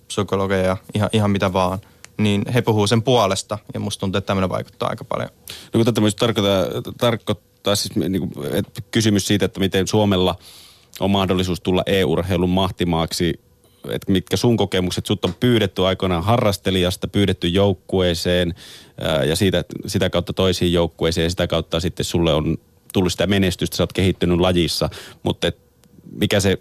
psykologeja, 0.07 0.77
ihan, 0.93 1.09
ihan 1.13 1.31
mitä 1.31 1.53
vaan. 1.53 1.79
Niin 2.17 2.43
he 2.53 2.61
puhuu 2.61 2.87
sen 2.87 3.03
puolesta 3.03 3.57
ja 3.73 3.79
musta 3.79 3.99
tuntuu, 3.99 4.17
että 4.17 4.27
tämmöinen 4.27 4.49
vaikuttaa 4.49 4.89
aika 4.89 5.03
paljon. 5.03 5.29
No 5.73 5.83
kun 5.83 5.85
tätä 5.85 6.01
tarkoittaa, 6.19 6.93
tarkoittaa 6.97 7.75
siis 7.75 7.95
niin 7.95 8.29
kuin, 8.33 8.55
että 8.55 8.81
kysymys 8.91 9.27
siitä, 9.27 9.45
että 9.45 9.59
miten 9.59 9.87
Suomella 9.87 10.35
on 10.99 11.11
mahdollisuus 11.11 11.61
tulla 11.61 11.83
e-urheilun 11.85 12.49
mahtimaaksi, 12.49 13.39
että 13.89 14.11
mitkä 14.11 14.37
sun 14.37 14.57
kokemukset, 14.57 15.05
sut 15.05 15.25
on 15.25 15.33
pyydetty 15.39 15.85
aikoinaan 15.85 16.23
harrastelijasta, 16.23 17.07
pyydetty 17.07 17.47
joukkueeseen 17.47 18.55
ää, 19.01 19.23
ja 19.23 19.35
siitä, 19.35 19.63
sitä 19.87 20.09
kautta 20.09 20.33
toisiin 20.33 20.73
joukkueeseen 20.73 21.23
ja 21.23 21.29
sitä 21.29 21.47
kautta 21.47 21.79
sitten 21.79 22.05
sulle 22.05 22.33
on 22.33 22.57
tullut 22.93 23.11
sitä 23.11 23.27
menestystä, 23.27 23.77
sä 23.77 23.83
oot 23.83 23.93
kehittynyt 23.93 24.39
lajissa, 24.39 24.89
mutta 25.23 25.47
et 25.47 25.57
mikä 26.11 26.39
se 26.39 26.57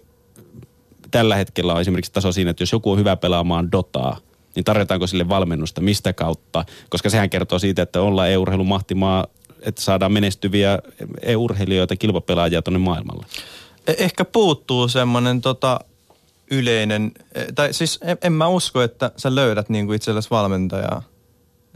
tällä 1.11 1.35
hetkellä 1.35 1.73
on 1.73 1.81
esimerkiksi 1.81 2.11
taso 2.11 2.31
siinä, 2.31 2.51
että 2.51 2.61
jos 2.61 2.71
joku 2.71 2.91
on 2.91 2.99
hyvä 2.99 3.15
pelaamaan 3.15 3.71
Dotaa, 3.71 4.17
niin 4.55 4.63
tarjotaanko 4.63 5.07
sille 5.07 5.29
valmennusta, 5.29 5.81
mistä 5.81 6.13
kautta? 6.13 6.65
Koska 6.89 7.09
sehän 7.09 7.29
kertoo 7.29 7.59
siitä, 7.59 7.81
että 7.81 8.01
ollaan 8.01 8.29
e-urheilun 8.29 8.67
mahtimaa, 8.67 9.27
että 9.61 9.81
saadaan 9.81 10.11
menestyviä 10.11 10.79
e-urheilijoita, 11.21 11.95
kilpapelaajia 11.95 12.61
tuonne 12.61 12.79
maailmalle. 12.79 13.25
E- 13.87 13.95
ehkä 13.97 14.25
puuttuu 14.25 14.87
semmoinen 14.87 15.41
tota, 15.41 15.79
yleinen, 16.51 17.11
e, 17.35 17.43
tai 17.55 17.73
siis 17.73 17.99
en, 18.03 18.17
en 18.21 18.33
mä 18.33 18.47
usko, 18.47 18.81
että 18.81 19.11
sä 19.17 19.35
löydät 19.35 19.69
niinku 19.69 19.93
itsellesi 19.93 20.29
valmentajaa 20.29 21.03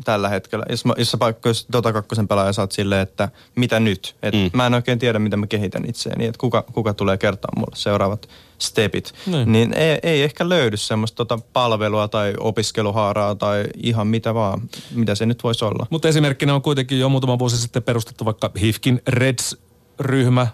tällä 0.03 0.29
hetkellä. 0.29 0.65
Jos, 0.69 0.85
mä, 0.85 0.93
jos 0.97 1.11
sä 1.11 1.19
vaikka 1.19 1.49
jos 1.49 1.67
Dota 1.73 1.93
2 1.93 2.09
pelaaja 2.29 2.53
saat 2.53 2.71
silleen, 2.71 3.01
että 3.01 3.29
mitä 3.55 3.79
nyt? 3.79 4.15
Et 4.23 4.33
Mm. 4.33 4.49
Mä 4.53 4.65
en 4.65 4.73
oikein 4.73 4.99
tiedä, 4.99 5.19
mitä 5.19 5.37
mä 5.37 5.47
kehitän 5.47 5.89
itseäni, 5.89 6.25
että 6.25 6.39
kuka, 6.39 6.61
kuka 6.73 6.93
tulee 6.93 7.17
kertoa 7.17 7.51
mulle 7.55 7.75
seuraavat 7.75 8.29
stepit. 8.61 9.13
Niin. 9.25 9.51
Niin 9.51 9.73
ei, 9.73 9.99
ei 10.03 10.23
ehkä 10.23 10.49
löydy 10.49 10.77
semmoista 10.77 11.15
tota 11.15 11.39
palvelua 11.53 12.07
tai 12.07 12.33
opiskeluhaaraa 12.39 13.35
tai 13.35 13.65
ihan 13.83 14.07
mitä 14.07 14.33
vaan, 14.33 14.61
mitä 14.95 15.15
se 15.15 15.25
nyt 15.25 15.43
voisi 15.43 15.65
olla. 15.65 15.87
Mutta 15.89 16.07
esimerkkinä 16.07 16.55
on 16.55 16.61
kuitenkin 16.61 16.99
jo 16.99 17.09
muutama 17.09 17.39
vuosi 17.39 17.57
sitten 17.57 17.83
perustettu 17.83 18.25
vaikka 18.25 18.51
HIFKin 18.61 19.01
Reds-ryhmä, 19.07 20.47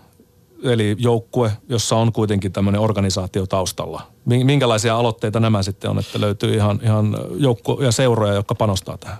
eli 0.64 0.96
joukkue, 1.00 1.52
jossa 1.70 1.96
on 1.96 2.14
kuitenkin 2.14 2.52
tämmöinen 2.52 2.82
organisaatio 2.82 3.46
taustalla. 3.46 4.02
Mi- 4.26 4.44
Minkälaisia 4.44 4.96
aloitteita 4.96 5.40
nämä 5.40 5.64
sitten 5.64 5.90
on, 5.90 6.00
että 6.00 6.22
löytyy 6.22 6.54
ihan, 6.54 6.80
ihan 6.84 7.18
joukku 7.38 7.82
ja 7.82 7.92
seuroja, 7.92 8.34
jotka 8.34 8.56
panostaa 8.56 8.98
tähän? 8.98 9.18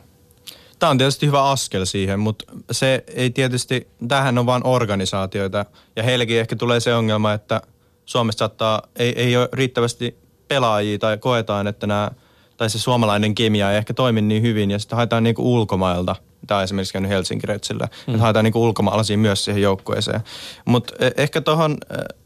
Tämä 0.80 0.90
on 0.90 0.98
tietysti 0.98 1.26
hyvä 1.26 1.44
askel 1.44 1.86
siihen, 1.86 2.20
mutta 2.20 2.46
se 2.72 3.04
ei 3.08 3.30
tietysti, 3.30 3.88
tähän 4.08 4.38
on 4.38 4.46
vain 4.46 4.66
organisaatioita. 4.66 5.66
Ja 5.96 6.04
heillekin 6.04 6.40
ehkä 6.40 6.56
tulee 6.56 6.80
se 6.80 6.96
ongelma, 6.96 7.34
että 7.34 7.62
Suomessa 8.08 8.40
saattaa, 8.40 8.82
ei, 8.96 9.14
ei 9.16 9.38
ole 9.38 9.50
riittävästi 9.54 10.18
pelaajia 10.48 11.00
tai 11.00 11.18
koetaan, 11.18 11.68
että 11.68 11.88
nämä, 11.88 12.12
tai 12.58 12.70
se 12.70 12.80
suomalainen 12.80 13.36
kemia 13.36 13.72
ei 13.72 13.78
ehkä 13.78 13.94
toimi 13.94 14.22
niin 14.22 14.42
hyvin 14.42 14.72
ja 14.72 14.80
sitten 14.80 14.96
haetaan 14.96 15.24
niinku 15.24 15.54
ulkomailta. 15.54 16.16
Tämä 16.48 16.58
on 16.58 16.64
esimerkiksi 16.64 16.94
käynyt 16.94 17.12
Helsinki 17.12 17.48
Retsillä, 17.48 17.88
mm. 18.08 18.14
että 18.14 18.22
haetaan 18.22 18.44
niinku 18.44 18.64
ulkomaalaisia 18.64 19.18
myös 19.18 19.46
siihen 19.46 19.62
joukkueeseen. 19.62 20.22
Mutta 20.66 20.94
ehkä 21.18 21.42
tuohon 21.42 21.78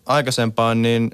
aikaisempaan, 0.06 0.82
niin 0.82 1.12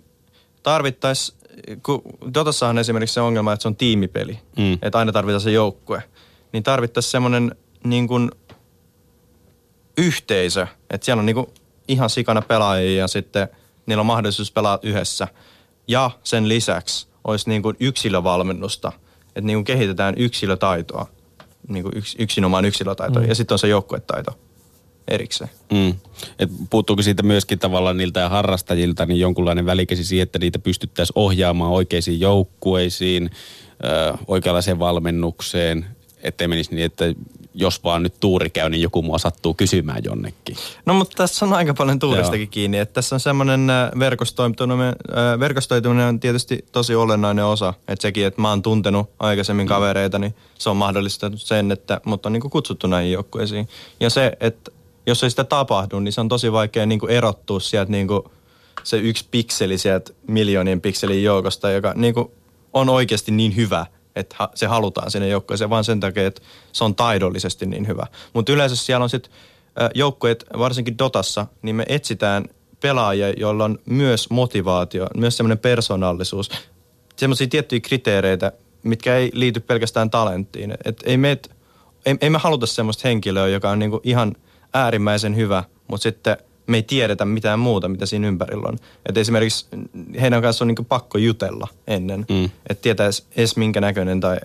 tarvittaisiin, 0.63 1.37
kun 1.83 2.01
Dotassahan 2.33 2.75
on 2.75 2.79
esimerkiksi 2.79 3.13
se 3.13 3.21
ongelma, 3.21 3.53
että 3.53 3.61
se 3.61 3.67
on 3.67 3.75
tiimipeli, 3.75 4.39
Mm. 4.57 4.77
että 4.81 4.97
aina 4.99 5.11
tarvitaan 5.11 5.41
se 5.41 5.51
joukkue, 5.51 6.03
niin 6.53 6.63
tarvittaisiin 6.63 7.11
semmoinen 7.11 7.55
niin 7.83 8.07
kuin 8.07 8.31
yhteisö, 9.97 10.67
että 10.89 11.05
siellä 11.05 11.19
on 11.19 11.25
niin 11.25 11.35
kuin 11.35 11.47
ihan 11.87 12.09
sikana 12.09 12.41
pelaajia 12.41 13.01
ja 13.01 13.07
sitten 13.07 13.47
niillä 13.87 14.01
on 14.01 14.05
mahdollisuus 14.05 14.51
pelata 14.51 14.87
yhdessä. 14.87 15.27
Ja 15.87 16.11
sen 16.23 16.49
lisäksi 16.49 17.07
olisi 17.23 17.49
niin 17.49 17.61
kuin 17.61 17.75
yksilövalmennusta, 17.79 18.91
että 19.27 19.41
niin 19.41 19.57
kuin 19.57 19.65
kehitetään 19.65 20.15
yksilötaitoa, 20.17 21.07
niin 21.67 21.83
kuin 21.83 21.97
yks, 21.97 22.15
yksinomaan 22.19 22.65
yksilötaitoa 22.65 23.21
mm. 23.21 23.29
ja 23.29 23.35
sitten 23.35 23.55
on 23.55 23.59
se 23.59 23.67
joukkuetaito 23.67 24.39
erikseen. 25.07 25.49
Mm. 25.71 25.93
Et 26.39 26.49
puuttuuko 26.69 27.01
siitä 27.01 27.23
myöskin 27.23 27.59
tavallaan 27.59 27.97
niiltä 27.97 28.29
harrastajilta 28.29 29.05
niin 29.05 29.19
jonkunlainen 29.19 29.65
välikäsi 29.65 30.03
siihen, 30.03 30.23
että 30.23 30.39
niitä 30.39 30.59
pystyttäisiin 30.59 31.13
ohjaamaan 31.15 31.71
oikeisiin 31.71 32.19
joukkueisiin, 32.19 33.29
ö, 33.83 34.17
oikeanlaiseen 34.27 34.79
valmennukseen, 34.79 35.85
ettei 36.23 36.47
menisi 36.47 36.75
niin, 36.75 36.85
että 36.85 37.05
jos 37.59 37.83
vaan 37.83 38.03
nyt 38.03 38.13
tuuri 38.19 38.49
käy, 38.49 38.69
niin 38.69 38.81
joku 38.81 39.01
mua 39.01 39.17
sattuu 39.17 39.53
kysymään 39.53 40.03
jonnekin. 40.03 40.57
No 40.85 40.93
mutta 40.93 41.17
tässä 41.17 41.45
on 41.45 41.53
aika 41.53 41.73
paljon 41.73 41.99
tuuristakin 41.99 42.41
Joo. 42.41 42.51
kiinni, 42.51 42.77
että 42.77 42.93
tässä 42.93 43.15
on 43.15 43.19
semmoinen 43.19 43.69
äh, 43.69 43.91
verkostoituminen, 43.99 44.95
äh, 45.17 45.39
verkostoituminen 45.39 46.07
on 46.07 46.19
tietysti 46.19 46.65
tosi 46.71 46.95
olennainen 46.95 47.45
osa, 47.45 47.73
että 47.87 48.01
sekin, 48.01 48.25
että 48.25 48.41
mä 48.41 48.49
oon 48.49 48.61
tuntenut 48.61 49.09
aikaisemmin 49.19 49.67
kavereita, 49.67 50.19
niin 50.19 50.35
se 50.57 50.69
on 50.69 50.77
mahdollistanut 50.77 51.41
sen, 51.41 51.71
että 51.71 52.01
mut 52.05 52.25
on 52.25 52.33
niinku 52.33 52.49
kutsuttu 52.49 52.87
näihin 52.87 53.11
joukkueisiin. 53.11 53.69
Ja 53.99 54.09
se, 54.09 54.31
että 54.39 54.71
jos 55.07 55.23
ei 55.23 55.29
sitä 55.29 55.43
tapahdu, 55.43 55.99
niin 55.99 56.11
se 56.11 56.21
on 56.21 56.29
tosi 56.29 56.51
vaikea 56.51 56.85
niinku 56.85 57.07
erottua 57.07 57.59
sieltä 57.59 57.91
niinku 57.91 58.31
se 58.83 58.97
yksi 58.97 59.25
pikseli 59.31 59.77
sieltä 59.77 60.13
miljoonien 60.27 60.81
pikselin 60.81 61.23
joukosta, 61.23 61.71
joka 61.71 61.93
niinku 61.95 62.31
on 62.73 62.89
oikeasti 62.89 63.31
niin 63.31 63.55
hyvä, 63.55 63.85
että 64.19 64.49
se 64.55 64.65
halutaan 64.65 65.11
sinne 65.11 65.27
joukkueeseen, 65.27 65.69
vaan 65.69 65.83
sen 65.83 65.99
takia, 65.99 66.27
että 66.27 66.41
se 66.73 66.83
on 66.83 66.95
taidollisesti 66.95 67.65
niin 67.65 67.87
hyvä. 67.87 68.07
Mutta 68.33 68.51
yleensä 68.51 68.75
siellä 68.75 69.03
on 69.03 69.09
sitten 69.09 69.31
joukkueet, 69.95 70.45
varsinkin 70.57 70.97
Dotassa, 70.97 71.47
niin 71.61 71.75
me 71.75 71.85
etsitään 71.89 72.45
pelaajia, 72.79 73.29
joilla 73.29 73.65
on 73.65 73.79
myös 73.85 74.29
motivaatio, 74.29 75.07
myös 75.17 75.37
semmoinen 75.37 75.57
persoonallisuus, 75.57 76.49
semmoisia 77.15 77.47
tiettyjä 77.47 77.79
kriteereitä, 77.79 78.51
mitkä 78.83 79.15
ei 79.15 79.31
liity 79.33 79.59
pelkästään 79.59 80.09
talenttiin. 80.09 80.73
Et 80.85 81.03
ei, 81.05 81.17
me, 81.17 81.37
ei, 82.05 82.15
ei 82.21 82.29
me 82.29 82.37
haluta 82.37 82.65
semmoista 82.65 83.07
henkilöä, 83.07 83.47
joka 83.47 83.69
on 83.69 83.79
niinku 83.79 84.01
ihan 84.03 84.35
äärimmäisen 84.73 85.35
hyvä, 85.35 85.63
mutta 85.87 86.03
sitten 86.03 86.37
me 86.67 86.77
ei 86.77 86.83
tiedetä 86.83 87.25
mitään 87.25 87.59
muuta, 87.59 87.87
mitä 87.89 88.05
siinä 88.05 88.27
ympärillä 88.27 88.69
on. 88.69 88.77
Et 89.05 89.17
esimerkiksi 89.17 89.65
heidän 90.21 90.41
kanssa 90.41 90.63
on 90.63 90.67
niinku 90.67 90.83
pakko 90.83 91.17
jutella 91.17 91.67
ennen, 91.87 92.25
Mm. 92.29 92.35
mm. 92.35 92.49
että 92.69 92.81
tietäisi 92.81 93.23
edes 93.35 93.57
minkä 93.57 93.81
näköinen 93.81 94.19
tai 94.19 94.37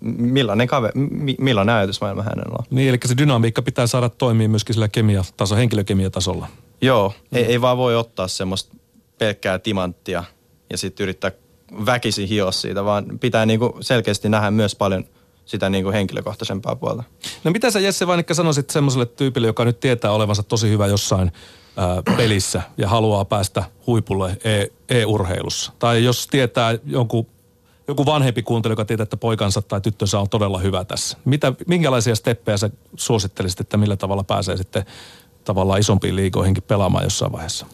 millainen, 0.00 0.66
kaveri, 0.66 0.92
mi, 1.00 1.34
millainen 1.38 1.74
ajatusmaailma 1.74 2.22
hänellä 2.22 2.56
on. 2.58 2.64
Niin, 2.70 2.88
eli 2.88 2.98
se 3.06 3.16
dynamiikka 3.16 3.62
pitää 3.62 3.86
saada 3.86 4.08
toimia 4.08 4.48
myöskin 4.48 4.74
sillä 4.74 4.88
kemiataso, 4.88 5.56
henkilökemiatasolla. 5.56 6.46
Joo, 6.80 7.12
ei, 7.32 7.44
ei 7.44 7.60
vaan 7.60 7.76
voi 7.76 7.96
ottaa 7.96 8.28
semmoista 8.28 8.76
pelkkää 9.18 9.58
timanttia 9.58 10.24
ja 10.70 10.78
sitten 10.78 11.04
yrittää 11.04 11.32
väkisin 11.86 12.28
hioa 12.28 12.52
siitä, 12.52 12.84
vaan 12.84 13.06
pitää 13.20 13.46
niinku 13.46 13.76
selkeästi 13.80 14.28
nähdä 14.28 14.50
myös 14.50 14.74
paljon 14.74 15.04
sitä 15.50 15.70
niinku 15.70 15.92
henkilökohtaisempaa 15.92 16.76
puolta. 16.76 17.02
No 17.44 17.50
mitä 17.50 17.70
sä 17.70 17.80
Jesse 17.80 18.06
Vainikka 18.06 18.34
sanoisit 18.34 18.70
semmoiselle 18.70 19.06
tyypille, 19.06 19.46
joka 19.46 19.64
nyt 19.64 19.80
tietää 19.80 20.12
olevansa 20.12 20.42
tosi 20.42 20.68
hyvä 20.68 20.86
jossain 20.86 21.32
ää, 21.76 22.02
pelissä 22.16 22.62
ja 22.78 22.88
haluaa 22.88 23.24
päästä 23.24 23.64
huipulle 23.86 24.38
e- 24.44 24.66
e-urheilussa? 24.88 25.72
Tai 25.78 26.04
jos 26.04 26.26
tietää 26.26 26.78
jonkun, 26.86 27.26
joku 27.88 28.06
vanhempi 28.06 28.42
kuuntelija, 28.42 28.72
joka 28.72 28.84
tietää, 28.84 29.02
että 29.02 29.16
poikansa 29.16 29.62
tai 29.62 29.80
tyttönsä 29.80 30.20
on 30.20 30.28
todella 30.28 30.58
hyvä 30.58 30.84
tässä. 30.84 31.18
Mitä, 31.24 31.52
minkälaisia 31.66 32.14
steppejä 32.14 32.56
sä 32.56 32.70
suosittelisit, 32.96 33.60
että 33.60 33.76
millä 33.76 33.96
tavalla 33.96 34.24
pääsee 34.24 34.56
sitten 34.56 34.84
tavallaan 35.44 35.80
isompiin 35.80 36.16
liigoihinkin 36.16 36.62
pelaamaan 36.62 37.04
jossain 37.04 37.32
vaiheessa? 37.32 37.66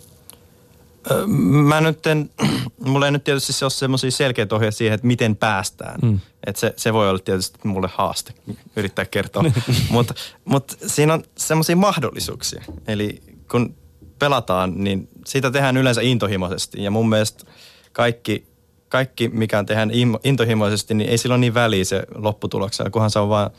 Mä 1.66 1.80
nyt 1.80 2.06
en, 2.06 2.30
mulla 2.86 3.06
ei 3.06 3.12
nyt 3.12 3.24
tietysti 3.24 3.52
se 3.52 3.64
ole 3.64 3.70
semmoisia 3.70 4.10
selkeitä 4.10 4.54
ohjeita 4.54 4.76
siihen, 4.76 4.94
että 4.94 5.06
miten 5.06 5.36
päästään. 5.36 6.00
Mm. 6.02 6.20
Et 6.46 6.56
se, 6.56 6.74
se 6.76 6.92
voi 6.92 7.08
olla 7.10 7.18
tietysti 7.18 7.58
mulle 7.64 7.88
haaste 7.94 8.32
yrittää 8.76 9.04
kertoa. 9.04 9.44
Mutta 9.90 10.14
mut 10.44 10.78
siinä 10.86 11.14
on 11.14 11.24
semmoisia 11.38 11.76
mahdollisuuksia. 11.76 12.64
Eli 12.86 13.20
kun 13.50 13.74
pelataan, 14.18 14.72
niin 14.76 15.08
siitä 15.26 15.50
tehdään 15.50 15.76
yleensä 15.76 16.00
intohimoisesti. 16.00 16.82
Ja 16.82 16.90
mun 16.90 17.08
mielestä 17.08 17.44
kaikki, 17.92 18.46
kaikki 18.88 19.28
mikä 19.28 19.64
tehdään 19.64 19.90
intohimoisesti, 20.24 20.94
niin 20.94 21.10
ei 21.10 21.18
silloin 21.18 21.40
niin 21.40 21.54
väliä 21.54 21.84
se 21.84 22.02
lopputuloksella, 22.14 22.90
kunhan 22.90 23.10
se 23.10 23.18
on 23.18 23.28
vaan 23.28 23.50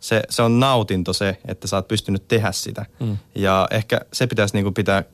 se, 0.00 0.22
se 0.30 0.42
on 0.42 0.60
nautinto 0.60 1.12
se, 1.12 1.38
että 1.48 1.66
sä 1.66 1.76
oot 1.76 1.88
pystynyt 1.88 2.28
tehdä 2.28 2.52
sitä. 2.52 2.86
Mm. 3.00 3.16
Ja 3.34 3.68
ehkä 3.70 4.00
se 4.12 4.26
pitäisi 4.26 4.54
niinku 4.54 4.72
pitää 4.72 5.04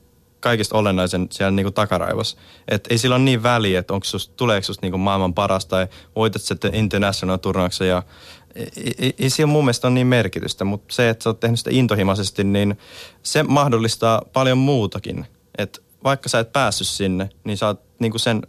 kaikista 0.41 0.79
olennaisen 0.79 1.29
siellä 1.31 1.51
niinku 1.51 1.71
takaraivossa. 1.71 2.39
Et 2.69 2.87
ei 2.91 2.99
sillä 2.99 3.17
ole 3.17 3.25
niin 3.25 3.43
väliä, 3.43 3.81
että 3.81 3.95
onko 3.95 4.05
sus, 4.05 4.29
tuleeko 4.29 4.65
susta 4.65 4.87
niinku 4.87 4.99
maailman 4.99 5.35
paras 5.35 5.67
tai 5.67 5.89
voitat 6.17 6.43
sitten 6.43 6.75
international 6.75 7.37
turnauksen 7.37 7.89
ja 7.89 8.03
ei, 8.55 8.95
ei, 8.99 9.15
ei 9.19 9.31
sillä 9.31 9.47
mun 9.47 9.65
mielestä 9.65 9.89
ole 9.89 9.95
niin 9.95 10.07
merkitystä, 10.07 10.65
mutta 10.65 10.95
se, 10.95 11.09
että 11.09 11.23
sä 11.23 11.31
oot 11.31 11.41
tehnyt 11.41 11.59
sitä 11.59 11.71
intohimoisesti, 11.73 12.45
niin 12.45 12.79
se 13.23 13.43
mahdollistaa 13.43 14.23
paljon 14.33 14.59
muutakin. 14.59 15.27
Et 15.59 15.83
vaikka 16.05 16.29
sä 16.29 16.39
et 16.39 16.53
päässyt 16.53 16.87
sinne, 16.87 17.31
niin 17.45 17.57
sä 17.57 17.67
oot 17.67 17.81
niinku 17.99 18.19
sen, 18.19 18.43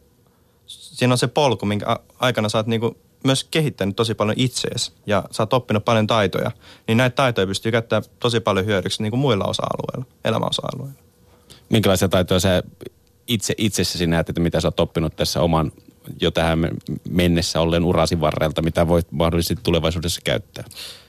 siinä 0.66 1.14
on 1.14 1.18
se 1.18 1.28
polku, 1.28 1.66
minkä 1.66 1.98
aikana 2.20 2.50
sä 2.50 2.58
oot 2.58 2.68
niinku 2.68 2.98
myös 3.24 3.44
kehittänyt 3.44 3.96
tosi 3.96 4.14
paljon 4.14 4.40
itseesi 4.40 4.92
ja 5.06 5.24
sä 5.32 5.44
oot 5.44 5.54
oppinut 5.54 5.86
paljon 5.86 6.08
taitoja, 6.08 6.52
niin 6.88 6.98
näitä 6.98 7.16
taitoja 7.16 7.48
pystyy 7.48 7.72
käyttämään 7.72 8.04
tosi 8.20 8.40
paljon 8.40 8.66
hyödyksi 8.66 9.04
niin 9.04 9.12
kuin 9.12 9.20
muilla 9.20 9.46
osa-alueilla, 9.46 10.16
elämäosa-alueilla. 10.26 11.11
Minkälaisia 11.72 12.10
taitoja 12.10 12.40
sä 12.40 12.64
itse 13.28 13.54
itsessäsi 13.58 14.08
näet, 14.08 14.30
että 14.30 14.42
mitä 14.42 14.62
sä 14.62 14.68
oot 14.68 14.80
oppinut 14.80 15.16
tässä 15.16 15.42
oman 15.42 15.72
jo 16.22 16.32
tähän 16.32 16.60
mennessä 17.10 17.62
ollen 17.62 17.84
urasi 17.84 18.20
varrelta, 18.20 18.62
mitä 18.62 18.88
voit 18.88 19.12
mahdollisesti 19.12 19.64
tulevaisuudessa 19.64 20.22
käyttää 20.24 20.64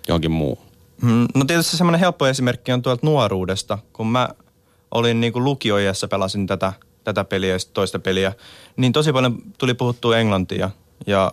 johonkin 0.09 0.31
muuhun? 0.31 0.67
Hmm, 1.03 1.29
no 1.35 1.45
tietysti 1.45 1.77
semmoinen 1.77 2.01
helppo 2.01 2.27
esimerkki 2.27 2.73
on 2.73 2.83
tuolta 2.83 3.07
nuoruudesta, 3.07 3.79
kun 3.93 4.07
mä 4.07 4.29
olin 4.91 5.21
niin 5.21 5.33
kuin 5.33 5.45
lukioijassa, 5.45 6.09
pelasin 6.09 6.47
tätä, 6.47 6.73
tätä 7.05 7.25
peliä 7.25 7.53
ja 7.53 7.59
toista 7.75 7.99
peliä, 7.99 8.33
niin 8.77 8.93
tosi 8.93 9.13
paljon 9.13 9.39
tuli 9.59 9.75
puhuttua 9.75 10.19
englantia 10.19 10.71
ja 11.07 11.33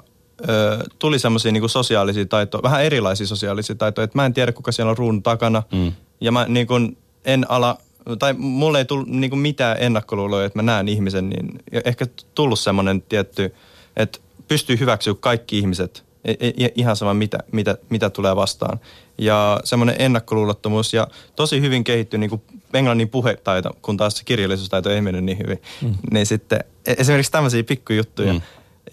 ö, 0.49 0.83
tuli 0.99 1.19
semmoisia 1.19 1.51
niin 1.51 1.69
sosiaalisia 1.69 2.25
taitoja, 2.25 2.63
vähän 2.63 2.83
erilaisia 2.83 3.27
sosiaalisia 3.27 3.75
taitoja, 3.75 4.03
että 4.03 4.17
mä 4.17 4.25
en 4.25 4.33
tiedä 4.33 4.51
kuka 4.51 4.71
siellä 4.71 4.89
on 4.91 4.97
ruudun 4.97 5.23
takana 5.23 5.63
mm. 5.71 5.91
ja 6.21 6.31
mä 6.31 6.45
niin 6.47 6.67
kuin 6.67 6.97
en 7.25 7.51
ala 7.51 7.77
tai 8.15 8.33
mulle 8.33 8.77
ei 8.77 8.85
tullut 8.85 9.07
niin 9.07 9.29
kuin 9.29 9.39
mitään 9.39 9.77
ennakkoluuloja, 9.79 10.45
että 10.45 10.59
mä 10.59 10.63
näen 10.63 10.87
ihmisen, 10.87 11.29
niin 11.29 11.59
ehkä 11.85 12.05
tullut 12.35 12.59
semmoinen 12.59 13.01
tietty, 13.01 13.55
että 13.95 14.19
pystyy 14.47 14.79
hyväksyä 14.79 15.13
kaikki 15.19 15.59
ihmiset, 15.59 16.05
e, 16.25 16.31
e, 16.31 16.69
ihan 16.75 16.95
sama 16.95 17.13
mitä, 17.13 17.37
mitä, 17.51 17.77
mitä 17.89 18.09
tulee 18.09 18.35
vastaan. 18.35 18.79
Ja 19.17 19.59
semmoinen 19.63 19.95
ennakkoluulottomuus 19.99 20.93
ja 20.93 21.07
tosi 21.35 21.61
hyvin 21.61 21.83
kehittyy 21.83 22.19
niin 22.19 22.29
kuin 22.29 22.41
englannin 22.73 23.09
puhetaito, 23.09 23.77
kun 23.81 23.97
taas 23.97 24.17
se 24.17 24.23
kirjallisuustaito 24.23 24.89
ei 24.89 25.01
mennyt 25.01 25.23
niin 25.23 25.37
hyvin. 25.37 25.61
Mm. 25.81 25.95
Niin 26.11 26.25
sitten 26.25 26.59
e, 26.85 26.93
esimerkiksi 26.97 27.31
tämmöisiä 27.31 27.63
pikkujuttuja. 27.63 28.33
Mm. 28.33 28.41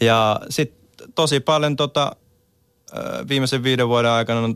Ja 0.01 0.41
sitten 0.51 1.09
tosi 1.15 1.41
paljon 1.41 1.77
tota, 1.77 2.17
viimeisen 3.29 3.63
viiden 3.63 3.89
vuoden 3.89 4.11
aikana 4.11 4.55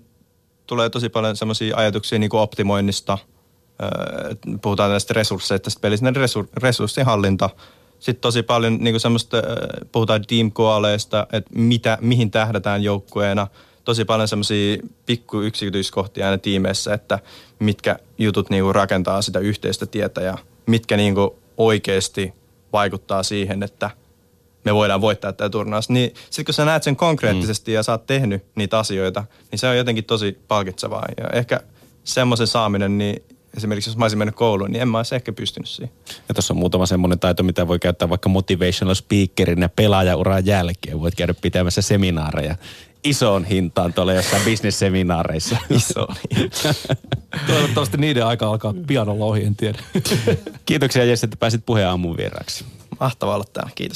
tulee 0.66 0.90
tosi 0.90 1.08
paljon 1.08 1.36
semmoisia 1.36 1.76
ajatuksia 1.76 2.18
niin 2.18 2.30
kuin 2.30 2.40
optimoinnista– 2.40 3.18
puhutaan 4.62 4.90
näistä 4.90 5.14
resursseista 5.14 5.64
tästä 5.64 5.80
pelistä, 5.80 6.06
niin 6.06 6.16
resur, 6.16 6.46
resurssihallinta. 6.56 7.50
Sitten 7.98 8.20
tosi 8.20 8.42
paljon 8.42 8.78
niin 8.80 8.92
kuin 8.92 9.00
semmoista, 9.00 9.36
puhutaan 9.92 10.24
team 10.26 10.52
koaleista, 10.52 11.26
että 11.32 11.50
mitä, 11.54 11.98
mihin 12.00 12.30
tähdätään 12.30 12.82
joukkueena. 12.82 13.46
Tosi 13.84 14.04
paljon 14.04 14.28
semmoisia 14.28 14.76
pikku 15.06 15.40
yksityiskohtia 15.40 16.26
aina 16.26 16.38
tiimeissä, 16.38 16.94
että 16.94 17.18
mitkä 17.58 17.96
jutut 18.18 18.50
niin 18.50 18.64
kuin 18.64 18.74
rakentaa 18.74 19.22
sitä 19.22 19.38
yhteistä 19.38 19.86
tietä 19.86 20.20
ja 20.20 20.38
mitkä 20.66 20.96
niin 20.96 21.14
kuin 21.14 21.30
oikeasti 21.56 22.32
vaikuttaa 22.72 23.22
siihen, 23.22 23.62
että 23.62 23.90
me 24.64 24.74
voidaan 24.74 25.00
voittaa 25.00 25.32
tämä 25.32 25.50
turnaus. 25.50 25.88
Niin 25.88 26.14
sitten 26.24 26.44
kun 26.44 26.54
sä 26.54 26.64
näet 26.64 26.82
sen 26.82 26.96
konkreettisesti 26.96 27.70
mm. 27.70 27.74
ja 27.74 27.82
sä 27.82 27.92
oot 27.92 28.06
tehnyt 28.06 28.44
niitä 28.54 28.78
asioita, 28.78 29.24
niin 29.50 29.58
se 29.58 29.68
on 29.68 29.76
jotenkin 29.76 30.04
tosi 30.04 30.38
palkitsevaa. 30.48 31.06
Ja 31.16 31.28
ehkä 31.32 31.60
semmoisen 32.04 32.46
saaminen, 32.46 32.98
niin 32.98 33.22
esimerkiksi 33.56 33.90
jos 33.90 33.96
mä 33.96 34.04
olisin 34.04 34.18
mennyt 34.18 34.34
kouluun, 34.34 34.70
niin 34.70 34.82
en 34.82 34.88
mä 34.88 34.98
olisi 34.98 35.14
ehkä 35.14 35.32
pystynyt 35.32 35.68
siihen. 35.68 35.94
Ja 36.28 36.34
tuossa 36.34 36.54
on 36.54 36.58
muutama 36.58 36.86
semmoinen 36.86 37.18
taito, 37.18 37.42
mitä 37.42 37.68
voi 37.68 37.78
käyttää 37.78 38.08
vaikka 38.08 38.28
motivational 38.28 38.94
speakerin 38.94 39.62
ja 39.62 39.68
pelaajauran 39.68 40.46
jälkeen. 40.46 41.00
Voit 41.00 41.14
käydä 41.14 41.34
pitämässä 41.34 41.82
seminaareja 41.82 42.56
isoon 43.04 43.44
hintaan 43.44 43.92
tuolla 43.92 44.12
jossain 44.12 44.42
bisnesseminaareissa. 44.44 45.56
Isoon 45.70 46.16
Toivottavasti 47.46 47.96
niiden 47.96 48.26
aika 48.26 48.48
alkaa 48.48 48.74
pian 48.86 49.08
olla 49.08 49.24
ohi, 49.24 49.44
en 49.44 49.56
tiedä. 49.56 49.78
Kiitoksia 50.66 51.04
Jesse, 51.04 51.26
että 51.26 51.36
pääsit 51.36 51.66
puheen 51.66 51.88
aamun 51.88 52.16
vieraksi. 52.16 52.64
Mahtavaa 53.00 53.34
olla 53.34 53.44
täällä, 53.52 53.70
kiitos. 53.74 53.88